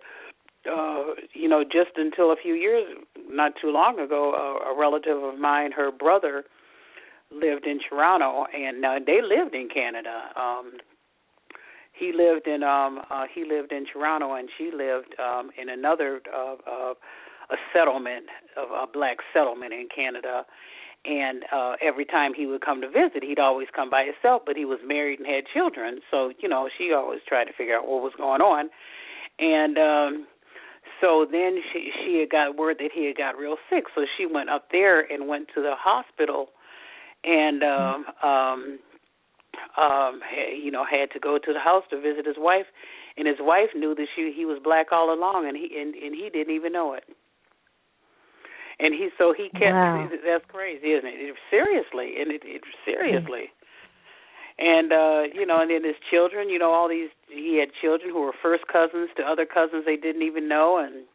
uh, 0.71 1.15
you 1.33 1.49
know, 1.49 1.63
just 1.65 1.97
until 1.97 2.33
a 2.33 2.37
few 2.37 2.55
years, 2.55 2.85
not 3.29 3.53
too 3.61 3.71
long 3.71 3.99
ago, 3.99 4.33
a, 4.33 4.73
a 4.73 4.79
relative 4.79 5.23
of 5.23 5.39
mine, 5.39 5.73
her 5.73 5.91
brother, 5.93 6.45
lived 7.31 7.67
in 7.67 7.79
Toronto, 7.89 8.47
and 8.55 8.85
uh, 8.85 8.95
they 9.05 9.21
lived 9.23 9.55
in 9.55 9.69
Canada. 9.73 10.31
Um, 10.37 10.73
he 11.93 12.13
lived 12.13 12.47
in 12.47 12.63
um 12.63 13.01
uh, 13.11 13.25
he 13.33 13.45
lived 13.45 13.73
in 13.73 13.85
Toronto, 13.93 14.35
and 14.35 14.49
she 14.57 14.71
lived 14.75 15.15
um 15.19 15.51
in 15.61 15.69
another 15.69 16.21
uh, 16.35 16.55
uh, 16.67 16.95
a 17.51 17.57
settlement 17.73 18.27
of 18.57 18.71
a 18.71 18.87
black 18.93 19.19
settlement 19.33 19.73
in 19.73 19.89
Canada 19.95 20.45
and 21.05 21.45
uh 21.53 21.75
every 21.81 22.05
time 22.05 22.33
he 22.35 22.47
would 22.47 22.61
come 22.61 22.81
to 22.81 22.89
visit 22.89 23.23
he'd 23.23 23.39
always 23.39 23.69
come 23.75 23.91
by 23.91 24.05
himself 24.05 24.43
but 24.45 24.57
he 24.57 24.65
was 24.65 24.79
married 24.85 25.19
and 25.19 25.29
had 25.29 25.45
children. 25.53 26.01
So 26.11 26.33
you 26.41 26.49
know 26.49 26.69
she 26.77 26.93
always 26.93 27.21
tried 27.27 27.45
to 27.45 27.53
figure 27.53 27.77
out 27.77 27.87
what 27.87 28.03
was 28.03 28.13
going 28.17 28.41
on. 28.41 28.71
And 29.39 29.79
um 29.79 30.27
so 31.01 31.27
then 31.31 31.59
she 31.73 31.91
she 32.05 32.19
had 32.21 32.31
got 32.31 32.57
word 32.57 32.77
that 32.79 32.91
he 32.95 33.07
had 33.07 33.17
got 33.17 33.39
real 33.39 33.57
sick. 33.71 33.85
So 33.95 34.05
she 34.17 34.27
went 34.27 34.51
up 34.51 34.69
there 34.73 35.01
and 35.01 35.29
went 35.29 35.49
to 35.55 35.63
the 35.63 35.75
hospital 35.79 36.49
and 37.25 37.63
um 37.63 38.05
um 38.23 38.79
um 39.77 40.21
you 40.63 40.71
know 40.71 40.85
had 40.85 41.11
to 41.13 41.21
go 41.21 41.39
to 41.39 41.53
the 41.53 41.61
house 41.61 41.85
to 41.91 42.01
visit 42.01 42.27
his 42.27 42.37
wife. 42.39 42.67
And 43.17 43.27
his 43.27 43.39
wife 43.41 43.71
knew 43.75 43.95
that 43.95 44.07
she 44.15 44.33
he 44.35 44.45
was 44.45 44.61
black 44.63 44.89
all 44.93 45.13
along 45.13 45.47
and 45.47 45.57
he 45.57 45.79
and, 45.79 45.95
and 45.95 46.15
he 46.15 46.31
didn't 46.33 46.55
even 46.55 46.73
know 46.73 46.95
it 46.95 47.05
and 48.81 48.95
he 48.95 49.09
so 49.19 49.35
he 49.37 49.51
kept 49.51 49.75
wow. 49.75 50.09
that's 50.25 50.45
crazy 50.49 50.95
isn't 50.95 51.09
it 51.09 51.35
seriously 51.51 52.21
and 52.21 52.31
it, 52.31 52.43
it 52.45 52.63
seriously 52.85 53.51
and 54.59 54.93
uh 54.93 55.23
you 55.33 55.47
know 55.47 55.61
and 55.61 55.71
then 55.71 55.85
his 55.85 55.99
children 56.11 56.49
you 56.49 56.59
know 56.59 56.71
all 56.71 56.89
these 56.89 57.11
he 57.29 57.59
had 57.59 57.69
children 57.81 58.11
who 58.11 58.21
were 58.21 58.35
first 58.43 58.65
cousins 58.71 59.11
to 59.17 59.23
other 59.23 59.47
cousins 59.47 59.85
they 59.87 59.97
didn't 59.97 60.23
even 60.23 60.49
know 60.49 60.79
and 60.79 61.07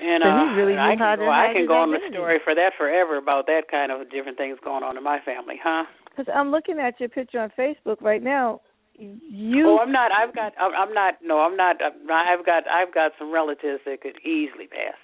and 0.00 0.22
so 0.22 0.28
uh, 0.28 0.54
really 0.54 0.76
I 0.76 0.94
can 0.96 1.18
go, 1.18 1.30
I 1.30 1.52
can 1.52 1.66
go 1.66 1.74
on 1.74 1.90
the 1.90 1.98
story 2.12 2.38
for 2.44 2.54
that 2.54 2.72
forever 2.76 3.16
about 3.16 3.46
that 3.46 3.64
kind 3.70 3.90
of 3.90 4.10
different 4.10 4.36
things 4.36 4.58
going 4.62 4.84
on 4.84 4.96
in 4.96 5.02
my 5.02 5.18
family, 5.24 5.56
huh? 5.62 5.84
Because 6.04 6.30
I'm 6.34 6.50
looking 6.50 6.78
at 6.78 7.00
your 7.00 7.08
picture 7.08 7.40
on 7.40 7.50
Facebook 7.58 8.00
right 8.00 8.22
now. 8.22 8.60
You. 8.98 9.66
Oh, 9.66 9.78
I'm 9.78 9.90
not. 9.90 10.12
I've 10.12 10.34
got. 10.34 10.52
I'm 10.60 10.72
I'm 10.76 10.92
not. 10.92 11.14
No, 11.24 11.40
I'm 11.40 11.56
not. 11.56 11.76
I've 11.80 12.44
got. 12.44 12.64
I've 12.68 12.92
got 12.92 13.12
some 13.18 13.32
relatives 13.32 13.80
that 13.86 14.02
could 14.02 14.20
easily 14.20 14.66
pass. 14.68 15.00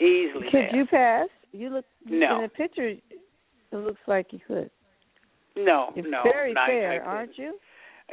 Easily 0.00 0.48
Could 0.50 0.52
pass. 0.52 0.74
you 0.74 0.86
pass? 0.86 1.28
You 1.52 1.68
look 1.70 1.84
No. 2.06 2.36
in 2.36 2.42
the 2.42 2.48
picture. 2.48 2.88
It 2.88 3.02
looks 3.76 4.00
like 4.06 4.32
you 4.32 4.40
could. 4.46 4.70
No, 5.56 5.92
You're 5.94 6.08
no. 6.08 6.22
very 6.24 6.54
I, 6.56 6.66
fair, 6.66 7.04
aren't 7.04 7.36
you? 7.36 7.58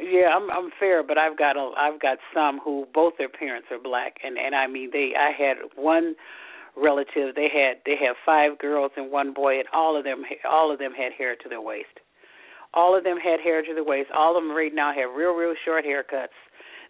Yeah, 0.00 0.28
I'm 0.36 0.50
I'm 0.50 0.70
fair, 0.78 1.02
but 1.02 1.18
I've 1.18 1.36
got 1.38 1.56
a 1.56 1.72
I've 1.76 2.00
got 2.00 2.18
some 2.34 2.60
who 2.62 2.86
both 2.94 3.14
their 3.18 3.28
parents 3.28 3.68
are 3.70 3.78
black, 3.82 4.16
and 4.22 4.38
and 4.38 4.54
I 4.54 4.66
mean 4.66 4.90
they 4.92 5.12
I 5.18 5.32
had 5.32 5.56
one 5.76 6.14
relative 6.76 7.34
they 7.34 7.48
had 7.52 7.78
they 7.86 7.96
have 8.06 8.14
five 8.24 8.58
girls 8.58 8.92
and 8.96 9.10
one 9.10 9.32
boy, 9.34 9.58
and 9.58 9.68
all 9.72 9.96
of 9.96 10.04
them 10.04 10.22
all 10.48 10.70
of 10.72 10.78
them 10.78 10.92
had 10.92 11.12
hair 11.16 11.34
to 11.42 11.48
their 11.48 11.60
waist. 11.60 11.98
All 12.74 12.96
of 12.96 13.02
them 13.02 13.16
had 13.16 13.40
hair 13.40 13.62
to 13.62 13.74
their 13.74 13.82
waist. 13.84 14.10
All 14.16 14.36
of 14.36 14.42
them 14.44 14.52
right 14.54 14.74
now 14.74 14.92
have 14.94 15.14
real 15.16 15.32
real 15.32 15.54
short 15.64 15.84
haircuts. 15.84 16.36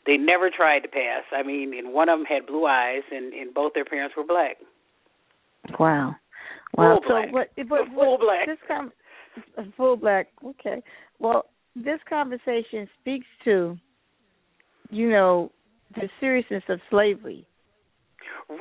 They 0.06 0.16
never 0.16 0.50
tried 0.50 0.80
to 0.80 0.88
pass. 0.88 1.24
I 1.32 1.42
mean, 1.42 1.72
and 1.78 1.92
one 1.94 2.08
of 2.08 2.18
them 2.18 2.26
had 2.26 2.46
blue 2.46 2.66
eyes, 2.66 3.02
and 3.10 3.32
and 3.32 3.54
both 3.54 3.72
their 3.74 3.84
parents 3.86 4.16
were 4.16 4.24
black. 4.24 4.56
Wow. 5.78 6.16
Wow. 6.76 7.00
Full 7.00 7.08
so 7.08 7.14
black. 7.14 7.32
what? 7.32 7.48
But 7.68 7.94
Full 7.94 8.18
black. 8.18 8.46
This 8.46 8.58
com- 8.66 8.92
full 9.76 9.96
black. 9.96 10.28
Okay. 10.44 10.82
Well, 11.18 11.46
this 11.74 12.00
conversation 12.08 12.88
speaks 13.00 13.26
to, 13.44 13.76
you 14.90 15.10
know, 15.10 15.50
the 15.94 16.08
seriousness 16.20 16.62
of 16.68 16.80
slavery. 16.90 17.46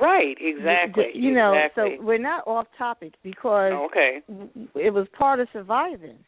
Right. 0.00 0.36
Exactly. 0.40 1.10
The- 1.12 1.18
you 1.18 1.32
know, 1.32 1.52
exactly. 1.54 1.96
so 1.98 2.04
we're 2.04 2.18
not 2.18 2.46
off 2.46 2.66
topic 2.76 3.14
because 3.22 3.72
okay. 3.90 4.22
it 4.74 4.92
was 4.92 5.06
part 5.16 5.40
of 5.40 5.48
surviving. 5.52 6.18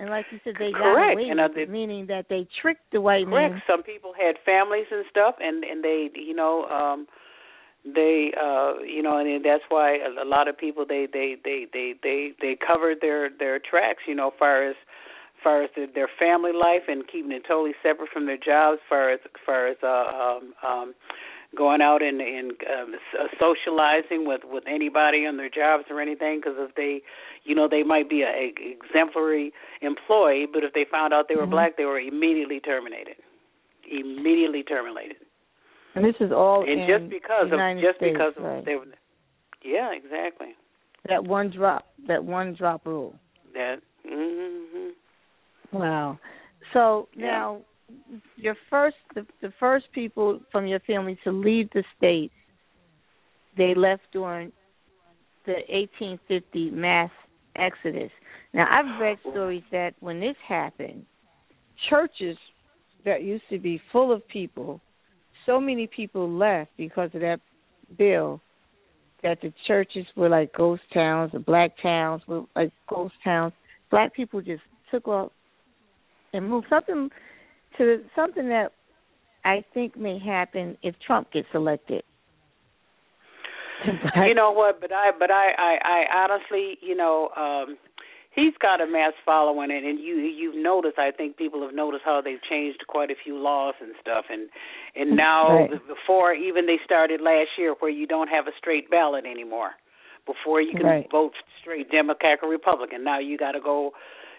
And 0.00 0.10
like 0.10 0.26
you 0.30 0.38
said, 0.44 0.54
they 0.60 0.70
got 0.70 0.82
Correct. 0.82 1.18
away 1.18 1.28
And, 1.28 1.40
uh, 1.40 1.48
they- 1.54 1.66
meaning 1.66 2.06
that 2.06 2.26
they 2.28 2.46
tricked 2.62 2.90
the 2.92 3.00
white 3.00 3.26
Correct. 3.26 3.52
man. 3.54 3.62
Some 3.66 3.82
people 3.82 4.12
had 4.18 4.36
families 4.44 4.86
and 4.92 5.04
stuff, 5.10 5.34
and 5.40 5.64
and 5.64 5.82
they, 5.82 6.08
you 6.14 6.34
know, 6.34 6.66
um, 6.66 7.06
they, 7.84 8.32
uh, 8.40 8.82
you 8.82 9.02
know, 9.02 9.18
and 9.18 9.44
that's 9.44 9.64
why 9.68 9.98
a, 9.98 10.24
lot 10.24 10.48
of 10.48 10.58
people 10.58 10.84
they 10.86 11.06
they 11.12 11.36
they 11.44 11.66
they 11.72 11.94
they 12.02 12.32
they 12.40 12.56
covered 12.56 12.98
their 13.00 13.30
their 13.30 13.58
tracks, 13.58 14.02
you 14.06 14.14
know, 14.14 14.32
far 14.38 14.68
as 14.68 14.76
far 15.42 15.62
as 15.62 15.70
their, 15.76 15.86
their 15.86 16.08
family 16.18 16.52
life 16.52 16.82
and 16.88 17.06
keeping 17.06 17.32
it 17.32 17.42
totally 17.46 17.74
separate 17.82 18.10
from 18.12 18.26
their 18.26 18.36
jobs, 18.36 18.80
far 18.88 19.10
as 19.10 19.20
far 19.46 19.68
as 19.68 19.76
uh, 19.82 19.86
um, 19.86 20.54
um, 20.66 20.94
going 21.56 21.80
out 21.80 22.02
and 22.02 22.20
and 22.20 22.52
um, 22.68 22.94
uh, 23.18 23.26
socializing 23.38 24.26
with 24.26 24.42
with 24.44 24.64
anybody 24.66 25.24
on 25.26 25.36
their 25.36 25.48
jobs 25.48 25.84
or 25.88 26.00
anything, 26.00 26.40
because 26.40 26.56
if 26.58 26.74
they, 26.74 27.00
you 27.44 27.54
know, 27.54 27.68
they 27.70 27.84
might 27.84 28.10
be 28.10 28.22
a, 28.22 28.26
a 28.26 28.52
exemplary 28.56 29.52
employee, 29.80 30.46
but 30.52 30.64
if 30.64 30.74
they 30.74 30.84
found 30.90 31.14
out 31.14 31.26
they 31.28 31.36
were 31.36 31.46
Mhm. 31.46 31.52
black, 31.52 31.76
they 31.76 31.84
were 31.86 32.00
immediately 32.00 32.60
terminated. 32.60 33.16
Immediately 33.88 34.64
terminated. 34.64 35.16
And 35.98 36.14
this 36.14 36.20
is 36.20 36.32
all 36.32 36.62
and 36.62 36.82
in 36.82 36.88
just 36.88 37.10
because 37.10 37.46
United 37.50 37.78
of 37.78 37.84
just 37.84 37.96
States, 37.98 38.16
because 38.16 38.32
of 38.36 38.44
right. 38.44 38.64
they 38.64 38.74
were, 38.76 38.84
yeah, 39.64 39.92
exactly. 39.92 40.48
that 41.08 41.24
one 41.24 41.50
drop, 41.50 41.86
that 42.06 42.24
one 42.24 42.54
drop 42.54 42.86
rule. 42.86 43.14
That. 43.54 43.76
hmm 44.06 44.90
Wow. 45.72 46.18
So 46.72 47.08
Yeah. 47.14 47.26
now, 47.26 47.60
your 48.36 48.56
first, 48.70 48.96
the, 49.14 49.26
the 49.40 49.52
first 49.58 49.86
people 49.92 50.40
from 50.52 50.66
your 50.66 50.80
family 50.80 51.18
to 51.24 51.32
leave 51.32 51.68
the 51.70 51.84
state, 51.96 52.30
they 53.56 53.74
left 53.74 54.02
during 54.12 54.52
the 55.46 55.54
1850 55.68 56.70
mass 56.70 57.10
exodus. 57.56 58.10
Now, 58.52 58.66
I've 58.70 59.00
read 59.00 59.18
stories 59.30 59.62
that 59.72 59.94
when 60.00 60.20
this 60.20 60.36
happened, 60.46 61.04
churches 61.88 62.36
that 63.04 63.22
used 63.22 63.44
to 63.50 63.58
be 63.58 63.80
full 63.92 64.12
of 64.12 64.26
people, 64.28 64.80
so 65.48 65.58
many 65.58 65.86
people 65.86 66.30
left 66.30 66.70
because 66.76 67.10
of 67.14 67.22
that 67.22 67.40
bill 67.96 68.40
that 69.22 69.40
the 69.40 69.52
churches 69.66 70.04
were 70.14 70.28
like 70.28 70.52
ghost 70.52 70.82
towns, 70.92 71.32
the 71.32 71.38
black 71.38 71.72
towns 71.82 72.22
were 72.28 72.42
like 72.54 72.70
ghost 72.88 73.14
towns. 73.24 73.52
Black 73.90 74.14
people 74.14 74.42
just 74.42 74.62
took 74.90 75.08
off 75.08 75.32
and 76.34 76.48
moved 76.48 76.66
something 76.68 77.08
to 77.78 78.02
something 78.14 78.48
that 78.50 78.72
I 79.44 79.64
think 79.72 79.96
may 79.96 80.18
happen 80.18 80.76
if 80.82 80.94
Trump 81.04 81.32
gets 81.32 81.48
elected. 81.54 82.02
you 84.26 84.34
know 84.34 84.52
what? 84.52 84.80
But 84.80 84.92
I, 84.92 85.10
but 85.18 85.30
I, 85.30 85.52
I, 85.56 85.76
I 85.82 86.24
honestly, 86.24 86.78
you 86.82 86.94
know, 86.94 87.30
um, 87.36 87.76
he's 88.38 88.54
got 88.60 88.80
a 88.80 88.86
mass 88.86 89.12
following, 89.24 89.70
and, 89.70 89.84
and 89.86 89.98
you, 89.98 90.16
you've 90.16 90.56
noticed. 90.56 90.98
I 90.98 91.10
think 91.10 91.36
people 91.36 91.62
have 91.62 91.74
noticed 91.74 92.02
how 92.04 92.20
they've 92.24 92.42
changed 92.48 92.84
quite 92.88 93.10
a 93.10 93.14
few 93.22 93.36
laws 93.36 93.74
and 93.80 93.92
stuff, 94.00 94.24
and 94.30 94.48
and 94.94 95.16
now 95.16 95.48
Right. 95.50 95.70
before 95.88 96.34
even 96.34 96.66
they 96.66 96.78
started 96.84 97.20
last 97.20 97.50
year, 97.58 97.74
where 97.80 97.90
you 97.90 98.06
don't 98.06 98.28
have 98.28 98.46
a 98.46 98.52
straight 98.58 98.90
ballot 98.90 99.24
anymore. 99.26 99.72
Before 100.26 100.60
you 100.60 100.74
can 100.74 100.86
Right. 100.86 101.08
vote 101.10 101.32
straight 101.60 101.90
Democrat 101.90 102.38
or 102.42 102.48
Republican, 102.48 103.02
now 103.04 103.18
you 103.18 103.38
got 103.38 103.52
to 103.52 103.60
go, 103.60 103.92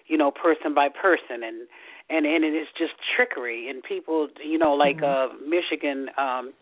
you 0.08 0.18
know, 0.18 0.32
person 0.32 0.74
by 0.74 0.88
person, 0.89 1.44
and 1.44 1.68
and 2.10 2.25
and 2.25 2.44
it 2.44 2.56
is 2.56 2.68
just 2.77 2.94
trickery. 3.15 3.70
And 3.70 3.84
people, 3.84 4.29
you 4.44 4.58
know, 4.58 4.74
like 4.74 5.01
uh 5.03 5.27
Michigan. 5.48 6.10
um 6.18 6.53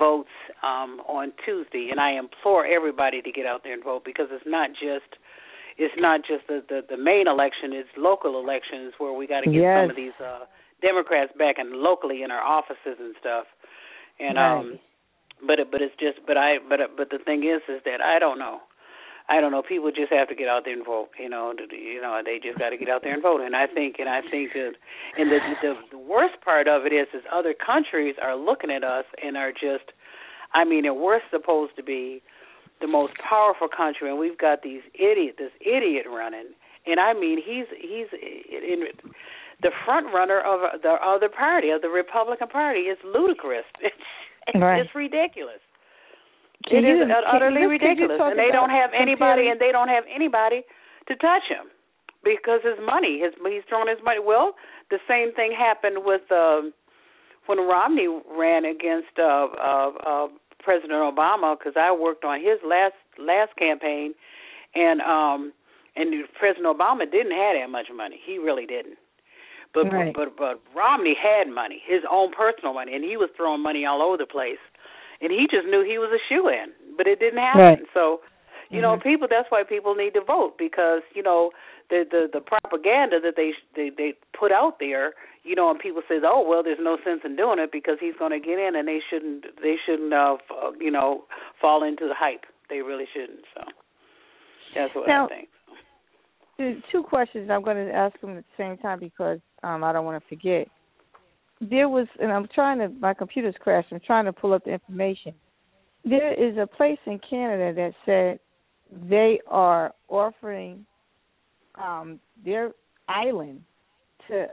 votes 0.00 0.34
um 0.64 1.00
on 1.06 1.32
Tuesday 1.44 1.88
and 1.92 2.00
I 2.00 2.18
implore 2.18 2.66
everybody 2.66 3.22
to 3.22 3.30
get 3.30 3.46
out 3.46 3.60
there 3.62 3.72
and 3.72 3.84
vote 3.84 4.02
because 4.04 4.26
it's 4.32 4.44
not 4.44 4.70
just 4.70 5.14
it's 5.78 5.94
not 5.98 6.20
just 6.20 6.46
the 6.48 6.62
the, 6.68 6.80
the 6.88 6.96
main 6.96 7.28
election; 7.28 7.72
it's 7.72 7.90
local 7.96 8.40
elections 8.40 8.94
where 8.98 9.12
we 9.12 9.26
got 9.26 9.40
to 9.40 9.50
get 9.50 9.60
yes. 9.60 9.82
some 9.82 9.90
of 9.90 9.96
these 9.96 10.16
uh 10.20 10.44
Democrats 10.82 11.32
back 11.38 11.56
and 11.58 11.72
locally 11.72 12.22
in 12.22 12.30
our 12.30 12.42
offices 12.42 13.00
and 13.00 13.14
stuff. 13.20 13.46
And 14.20 14.36
right. 14.36 14.58
um, 14.58 14.78
but 15.46 15.58
but 15.70 15.82
it's 15.82 15.94
just 16.00 16.20
but 16.26 16.36
I 16.36 16.58
but 16.68 16.80
but 16.96 17.10
the 17.10 17.18
thing 17.24 17.44
is 17.44 17.62
is 17.68 17.82
that 17.84 18.00
I 18.00 18.18
don't 18.18 18.38
know. 18.38 18.60
I 19.28 19.40
don't 19.40 19.50
know. 19.50 19.62
People 19.62 19.90
just 19.90 20.12
have 20.12 20.28
to 20.28 20.36
get 20.36 20.46
out 20.46 20.62
there 20.64 20.74
and 20.74 20.86
vote. 20.86 21.08
You 21.18 21.28
know, 21.28 21.52
you 21.72 22.00
know, 22.00 22.20
they 22.24 22.38
just 22.38 22.58
got 22.58 22.70
to 22.70 22.76
get 22.76 22.88
out 22.88 23.02
there 23.02 23.12
and 23.12 23.22
vote. 23.22 23.40
And 23.40 23.56
I 23.56 23.66
think, 23.66 23.96
and 23.98 24.08
I 24.08 24.20
think 24.22 24.52
that, 24.54 24.74
and 25.18 25.30
the, 25.32 25.38
the 25.62 25.74
the 25.90 25.98
worst 25.98 26.40
part 26.44 26.68
of 26.68 26.86
it 26.86 26.94
is, 26.94 27.08
is 27.12 27.22
other 27.34 27.52
countries 27.52 28.14
are 28.22 28.36
looking 28.36 28.70
at 28.70 28.84
us 28.84 29.04
and 29.20 29.36
are 29.36 29.50
just, 29.50 29.90
I 30.54 30.64
mean, 30.64 30.86
and 30.86 30.96
we're 30.96 31.18
supposed 31.30 31.74
to 31.74 31.82
be 31.82 32.22
the 32.80 32.86
most 32.86 33.14
powerful 33.16 33.68
country, 33.68 34.10
and 34.10 34.18
we've 34.18 34.38
got 34.38 34.62
these 34.62 34.82
idiot, 34.94 35.36
this 35.38 35.52
idiot 35.60 36.06
running, 36.08 36.52
and 36.86 37.00
I 37.00 37.12
mean, 37.12 37.38
he's 37.42 37.66
he's 37.74 38.06
in 38.14 38.84
the 39.62 39.70
front 39.84 40.06
runner 40.12 40.40
of 40.40 40.80
the 40.82 40.94
other 41.02 41.28
party 41.28 41.70
of 41.70 41.82
the 41.82 41.88
Republican 41.88 42.48
Party. 42.48 42.86
It's 42.92 43.00
ludicrous. 43.02 43.64
It's, 43.80 44.62
right. 44.62 44.80
it's 44.80 44.94
ridiculous. 44.94 45.58
It 46.70 46.84
you, 46.84 47.02
is 47.02 47.10
utterly 47.26 47.62
you, 47.62 47.68
ridiculous, 47.68 48.18
and 48.22 48.38
they 48.38 48.50
don't 48.52 48.70
have 48.70 48.90
anybody, 48.94 49.48
and 49.48 49.60
they 49.60 49.72
don't 49.72 49.88
have 49.88 50.04
anybody 50.06 50.62
to 51.08 51.16
touch 51.16 51.42
him 51.48 51.66
because 52.22 52.60
his 52.62 52.78
money, 52.78 53.20
his 53.22 53.34
he's 53.42 53.62
throwing 53.68 53.88
his 53.88 54.02
money. 54.04 54.18
Well, 54.22 54.54
the 54.90 54.98
same 55.08 55.34
thing 55.34 55.50
happened 55.50 56.06
with 56.06 56.22
uh, 56.30 56.62
when 57.46 57.58
Romney 57.58 58.06
ran 58.30 58.64
against 58.64 59.14
uh, 59.18 59.46
uh, 59.50 59.90
uh, 60.06 60.28
President 60.66 60.98
Obama 60.98 61.54
because 61.54 61.78
I 61.78 61.94
worked 61.94 62.26
on 62.26 62.42
his 62.42 62.58
last 62.66 62.98
last 63.22 63.54
campaign, 63.54 64.18
and 64.74 64.98
um, 65.00 65.54
and 65.94 66.10
President 66.34 66.66
Obama 66.66 67.06
didn't 67.06 67.38
have 67.38 67.54
that 67.54 67.70
much 67.70 67.86
money. 67.94 68.18
He 68.18 68.38
really 68.38 68.66
didn't. 68.66 68.98
But, 69.72 69.92
right. 69.92 70.10
but 70.10 70.34
but 70.36 70.58
Romney 70.74 71.14
had 71.14 71.46
money, 71.46 71.82
his 71.86 72.02
own 72.10 72.32
personal 72.32 72.74
money, 72.74 72.94
and 72.94 73.04
he 73.04 73.16
was 73.16 73.30
throwing 73.36 73.62
money 73.62 73.86
all 73.86 74.02
over 74.02 74.16
the 74.16 74.26
place 74.26 74.58
and 75.20 75.32
he 75.32 75.46
just 75.50 75.66
knew 75.66 75.84
he 75.84 75.98
was 75.98 76.10
a 76.12 76.20
shoe 76.28 76.48
in, 76.48 76.72
but 76.96 77.06
it 77.06 77.18
didn't 77.20 77.40
happen. 77.40 77.60
Right. 77.60 77.78
So, 77.94 78.20
you 78.70 78.80
mm-hmm. 78.80 78.82
know, 78.82 78.98
people. 78.98 79.28
That's 79.30 79.50
why 79.50 79.62
people 79.62 79.94
need 79.94 80.14
to 80.14 80.24
vote 80.24 80.54
because 80.58 81.02
you 81.14 81.22
know 81.22 81.50
the 81.88 82.04
the 82.10 82.28
the 82.32 82.40
propaganda 82.40 83.20
that 83.20 83.34
they 83.36 83.52
they 83.74 83.90
they 83.96 84.14
put 84.38 84.52
out 84.52 84.78
there. 84.80 85.12
You 85.46 85.54
know, 85.54 85.70
and 85.70 85.78
people 85.78 86.02
say, 86.08 86.16
oh 86.24 86.44
well, 86.46 86.62
there's 86.62 86.78
no 86.80 86.98
sense 87.04 87.20
in 87.24 87.36
doing 87.36 87.58
it 87.58 87.70
because 87.70 87.98
he's 88.00 88.14
going 88.18 88.32
to 88.32 88.40
get 88.40 88.58
in, 88.58 88.74
and 88.74 88.88
they 88.88 89.00
shouldn't 89.08 89.44
they 89.62 89.76
shouldn't 89.86 90.12
uh, 90.12 90.36
you 90.80 90.90
know 90.90 91.24
fall 91.60 91.84
into 91.84 92.08
the 92.08 92.14
hype. 92.14 92.44
They 92.68 92.80
really 92.80 93.06
shouldn't. 93.14 93.44
So 93.54 93.62
that's 94.74 94.94
what 94.94 95.06
now, 95.06 95.26
I 95.26 95.28
think. 95.28 96.82
Two 96.90 97.02
questions. 97.02 97.50
I'm 97.50 97.62
going 97.62 97.76
to 97.76 97.92
ask 97.92 98.18
them 98.20 98.38
at 98.38 98.44
the 98.44 98.62
same 98.62 98.78
time 98.78 98.98
because 98.98 99.38
um, 99.62 99.84
I 99.84 99.92
don't 99.92 100.04
want 100.04 100.22
to 100.22 100.28
forget 100.28 100.68
there 101.60 101.88
was, 101.88 102.06
and 102.20 102.30
I'm 102.30 102.48
trying 102.54 102.78
to, 102.78 102.88
my 102.88 103.14
computer's 103.14 103.54
crashed. 103.60 103.88
I'm 103.90 104.00
trying 104.06 104.26
to 104.26 104.32
pull 104.32 104.52
up 104.52 104.64
the 104.64 104.72
information. 104.72 105.34
There 106.04 106.32
is 106.32 106.56
a 106.56 106.66
place 106.66 106.98
in 107.06 107.18
Canada 107.28 107.72
that 107.74 107.92
said 108.04 108.38
they 109.08 109.40
are 109.48 109.92
offering 110.08 110.86
um, 111.74 112.20
their 112.44 112.72
island 113.08 113.62
to 114.28 114.46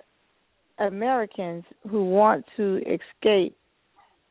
Americans 0.79 1.63
who 1.89 2.05
want 2.05 2.45
to 2.57 2.77
escape 2.79 3.55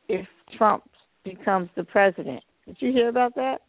if 0.09 0.27
Trump 0.57 0.83
becomes 1.23 1.69
the 1.75 1.83
president. 1.83 2.43
Did 2.65 2.77
you 2.79 2.91
hear 2.91 3.09
about 3.09 3.35
that? 3.35 3.61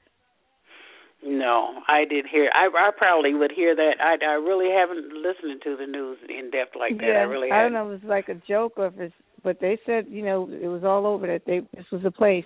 No, 1.27 1.81
I 1.89 2.05
didn't 2.05 2.29
hear. 2.29 2.51
I 2.53 2.67
I 2.67 2.91
probably 2.97 3.33
would 3.33 3.51
hear 3.51 3.75
that. 3.75 3.93
I 4.01 4.23
I 4.23 4.35
really 4.35 4.71
haven't 4.71 5.11
listened 5.15 5.63
to 5.65 5.77
the 5.77 5.87
news 5.87 6.19
in 6.29 6.51
depth 6.51 6.77
like 6.79 6.99
that. 6.99 7.07
Yeah, 7.07 7.21
I 7.21 7.23
really. 7.23 7.51
I 7.51 7.63
don't 7.63 7.73
know. 7.73 7.91
if 7.91 8.03
It 8.03 8.07
was 8.07 8.11
like 8.11 8.29
a 8.29 8.41
joke 8.47 8.75
or 8.77 8.89
if 8.89 8.99
it's, 8.99 9.15
but 9.43 9.59
they 9.59 9.79
said 9.87 10.07
you 10.09 10.23
know 10.23 10.49
it 10.51 10.67
was 10.67 10.85
all 10.85 11.07
over 11.07 11.27
that 11.27 11.43
they 11.47 11.61
this 11.75 11.87
was 11.91 12.03
a 12.05 12.11
place 12.11 12.45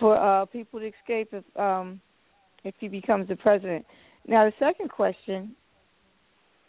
for 0.00 0.16
uh 0.16 0.44
people 0.46 0.80
to 0.80 0.86
escape 0.86 1.28
if 1.32 1.44
um 1.56 2.00
if 2.64 2.74
he 2.80 2.88
becomes 2.88 3.28
the 3.28 3.36
president. 3.36 3.84
Now 4.26 4.44
the 4.44 4.52
second 4.58 4.90
question 4.90 5.54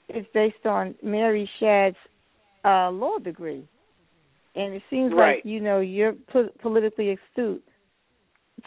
is 0.09 0.25
based 0.31 0.65
on 0.65 0.93
Mary 1.01 1.49
Shadd's 1.59 1.97
uh 2.65 2.89
law 2.91 3.17
degree, 3.17 3.67
and 4.55 4.73
it 4.73 4.81
seems 4.89 5.11
right. 5.13 5.35
like 5.37 5.45
you 5.45 5.59
know 5.59 5.79
you're 5.79 6.13
po- 6.31 6.49
politically 6.61 7.15
astute 7.15 7.63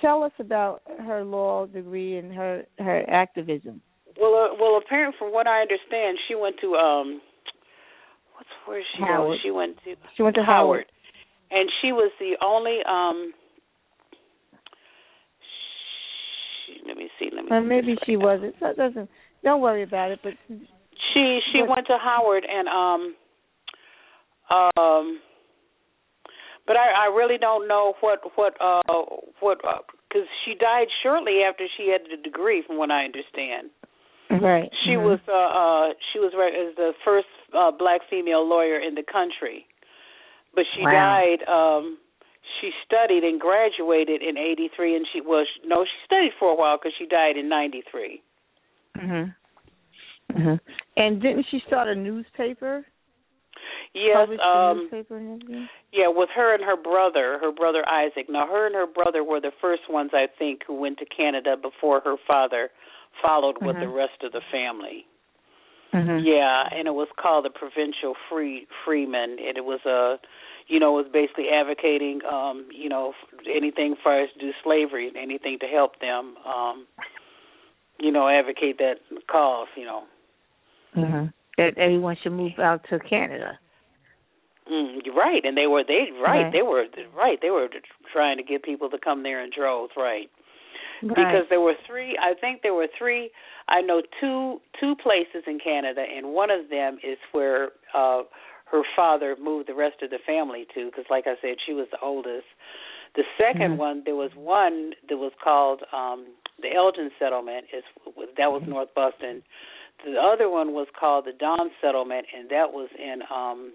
tell 0.01 0.23
us 0.23 0.33
about 0.39 0.83
her 1.07 1.25
law 1.25 1.67
degree 1.67 2.19
and 2.19 2.33
her 2.33 2.65
her 2.79 3.09
activism. 3.09 3.81
Well, 4.21 4.35
uh, 4.35 4.57
well, 4.61 4.81
apparently, 4.85 5.17
from 5.19 5.33
what 5.33 5.47
I 5.47 5.61
understand, 5.61 6.19
she 6.29 6.35
went 6.35 6.57
to 6.61 6.75
um, 6.75 7.21
what's 8.35 8.49
where 8.67 8.83
she 8.97 9.03
Howard. 9.03 9.39
go? 9.39 9.43
She 9.43 9.51
went 9.51 9.77
to 9.85 9.95
She 10.17 10.23
went 10.23 10.37
to 10.37 10.43
Howard, 10.43 10.87
and 11.51 11.69
she 11.83 11.93
was 11.93 12.11
the 12.19 12.35
only 12.45 12.79
um. 12.89 13.33
She, 16.67 16.81
let 16.87 16.97
me 16.97 17.09
see. 17.19 17.29
Let 17.35 17.45
me. 17.45 17.51
Or 17.51 17.61
maybe 17.61 17.97
she 18.07 18.17
wasn't. 18.17 18.59
That 18.61 18.77
doesn't. 18.77 19.09
Don't 19.45 19.61
worry 19.61 19.83
about 19.83 20.11
it. 20.11 20.21
But 20.23 20.33
She 20.49 21.41
she 21.53 21.61
What- 21.61 21.77
went 21.77 21.87
to 21.89 21.99
Howard 22.03 22.45
and 22.49 22.69
um 22.69 23.15
um 24.51 25.21
but 26.67 26.77
I 26.77 27.07
I 27.07 27.15
really 27.15 27.39
don't 27.39 27.69
know 27.69 27.95
what 28.01 28.21
what 28.37 28.55
uh 28.61 28.83
what 29.41 29.59
because 30.09 30.29
she 30.45 30.55
died 30.55 30.89
shortly 31.03 31.43
after 31.49 31.67
she 31.77 31.89
had 31.91 32.03
the 32.11 32.23
degree 32.23 32.63
from 32.67 32.77
what 32.79 32.91
I 32.91 33.05
understand. 33.05 33.71
right. 34.31 34.71
She 34.85 34.93
mhm. 34.93 35.05
was 35.05 35.21
uh 35.29 35.33
uh 35.33 35.95
she 36.13 36.19
was 36.19 36.33
right 36.37 36.55
as 36.55 36.75
the 36.77 36.93
first 37.05 37.29
uh 37.55 37.71
black 37.71 38.01
female 38.11 38.47
lawyer 38.47 38.79
in 38.79 38.95
the 38.95 39.05
country. 39.05 39.67
But 40.55 40.65
she 40.75 40.83
Wow. 40.83 40.91
died 40.93 41.43
um 41.49 41.99
she 42.61 42.71
studied 42.85 43.25
and 43.25 43.41
graduated 43.41 44.23
in 44.23 44.37
83 44.39 44.97
and 44.97 45.07
she 45.13 45.21
was 45.21 45.47
no 45.65 45.85
she 45.85 45.99
studied 46.05 46.33
for 46.39 46.51
a 46.51 46.55
while 46.55 46.79
cuz 46.79 46.93
she 46.99 47.07
died 47.07 47.37
in 47.37 47.49
93. 47.49 48.23
Mhm. 48.97 49.35
Mhm. 50.33 50.61
And 50.97 51.23
didn't 51.23 51.47
she 51.51 51.61
start 51.67 51.89
a 51.89 51.95
newspaper? 51.95 52.85
Yes, 53.97 54.29
um 54.45 54.79
newspaper 54.79 55.17
and 55.17 55.43
everything? 55.43 55.69
Yeah, 55.93 56.09
with 56.09 56.29
her 56.37 56.55
and 56.55 56.63
her 56.63 56.77
brother, 56.77 57.39
her 57.41 57.51
brother 57.51 57.83
Isaac. 57.89 58.29
Now, 58.29 58.47
her 58.47 58.67
and 58.67 58.75
her 58.75 58.87
brother 58.87 59.25
were 59.25 59.41
the 59.41 59.53
first 59.61 59.89
ones, 59.89 60.11
I 60.13 60.27
think, 60.39 60.61
who 60.67 60.75
went 60.75 60.99
to 60.99 61.07
Canada 61.07 61.57
before 61.57 62.01
her 62.05 62.17
father 62.27 62.71
followed 63.23 63.57
with 63.63 63.81
the 63.81 63.87
Mhm. 63.87 63.97
rest 63.97 64.23
of 64.23 64.33
the 64.33 64.43
family. 64.53 65.07
Mhm. 65.93 66.23
Yeah, 66.23 66.69
and 66.73 66.87
it 66.87 66.95
was 66.95 67.09
called 67.17 67.47
the 67.47 67.51
Provincial 67.51 68.15
Free 68.29 68.67
Freemen, 68.85 69.39
and 69.39 69.57
it 69.57 69.65
was 69.65 69.81
a, 69.87 70.21
you 70.67 70.79
know, 70.79 70.99
it 70.99 71.05
was 71.05 71.13
basically 71.13 71.49
advocating, 71.49 72.23
um, 72.27 72.67
you 72.71 72.91
know, 72.91 73.15
anything 73.47 73.97
for 73.97 74.13
us 74.13 74.31
to 74.33 74.39
do 74.39 74.53
slavery, 74.63 75.09
and 75.09 75.17
anything 75.17 75.59
to 75.61 75.67
help 75.67 75.99
them, 76.01 76.37
um, 76.45 76.87
you 77.99 78.11
know, 78.11 78.29
advocate 78.29 78.77
that 78.77 79.01
cause, 79.29 79.69
you 79.75 79.87
know. 79.87 80.05
Mhm. 80.95 81.33
That 81.57 81.79
everyone 81.79 82.17
should 82.17 82.33
move 82.33 82.59
out 82.59 82.85
to 82.91 82.99
Canada. 82.99 83.59
Mm, 84.71 84.99
right, 85.15 85.45
and 85.45 85.57
they 85.57 85.67
were 85.67 85.85
they 85.87 86.11
right, 86.21 86.43
Right. 86.43 86.53
they 86.53 86.63
were 86.63 86.87
right. 87.15 87.39
They 87.41 87.51
were 87.51 87.69
trying 88.13 88.37
to 88.39 88.43
get 88.43 88.63
people 88.65 88.91
to 88.91 88.99
come 88.99 89.23
there 89.23 89.43
in 89.43 89.51
droves, 89.57 89.93
right? 89.97 90.29
Right. 91.03 91.15
Because 91.15 91.45
there 91.51 91.61
were 91.61 91.75
three. 91.87 92.17
I 92.21 92.35
think 92.41 92.63
there 92.63 92.75
were 92.75 92.89
three. 92.99 93.31
I 93.69 93.81
know 93.81 94.03
two 94.21 94.61
two 94.81 94.97
places 94.97 95.45
in 95.47 95.59
Canada, 95.59 96.03
and 96.03 96.33
one 96.35 96.51
of 96.51 96.69
them 96.71 96.99
is 97.05 97.19
where 97.33 97.71
uh 97.95 98.23
her 98.67 98.83
father 98.97 99.37
moved 99.41 99.69
the 99.69 99.75
rest 99.75 100.03
of 100.03 100.11
the 100.11 100.19
family 100.27 100.67
to. 100.75 100.87
Because, 100.87 101.05
like 101.09 101.27
I 101.29 101.37
said, 101.41 101.57
she 101.65 101.73
was 101.73 101.87
the 101.93 102.01
oldest. 102.01 102.47
The 103.15 103.23
2nd 103.39 103.75
Mhm. 103.75 103.77
one, 103.77 104.03
there 104.05 104.17
was 104.17 104.35
one 104.35 104.95
that 105.09 105.17
was 105.17 105.33
called 105.43 105.85
um 105.93 106.27
the 106.61 106.73
Elgin 106.75 107.11
Settlement. 107.19 107.67
Is 107.73 107.85
that 108.37 108.51
was 108.51 108.63
North 108.67 108.93
Buxton. 108.95 109.43
The 110.05 110.21
other 110.21 110.49
one 110.51 110.73
was 110.73 110.89
called 110.99 111.25
the 111.27 111.33
Dawn 111.33 111.71
Settlement, 111.81 112.27
and 112.37 112.49
that 112.51 112.73
was 112.73 112.89
in 112.99 113.23
um 113.31 113.73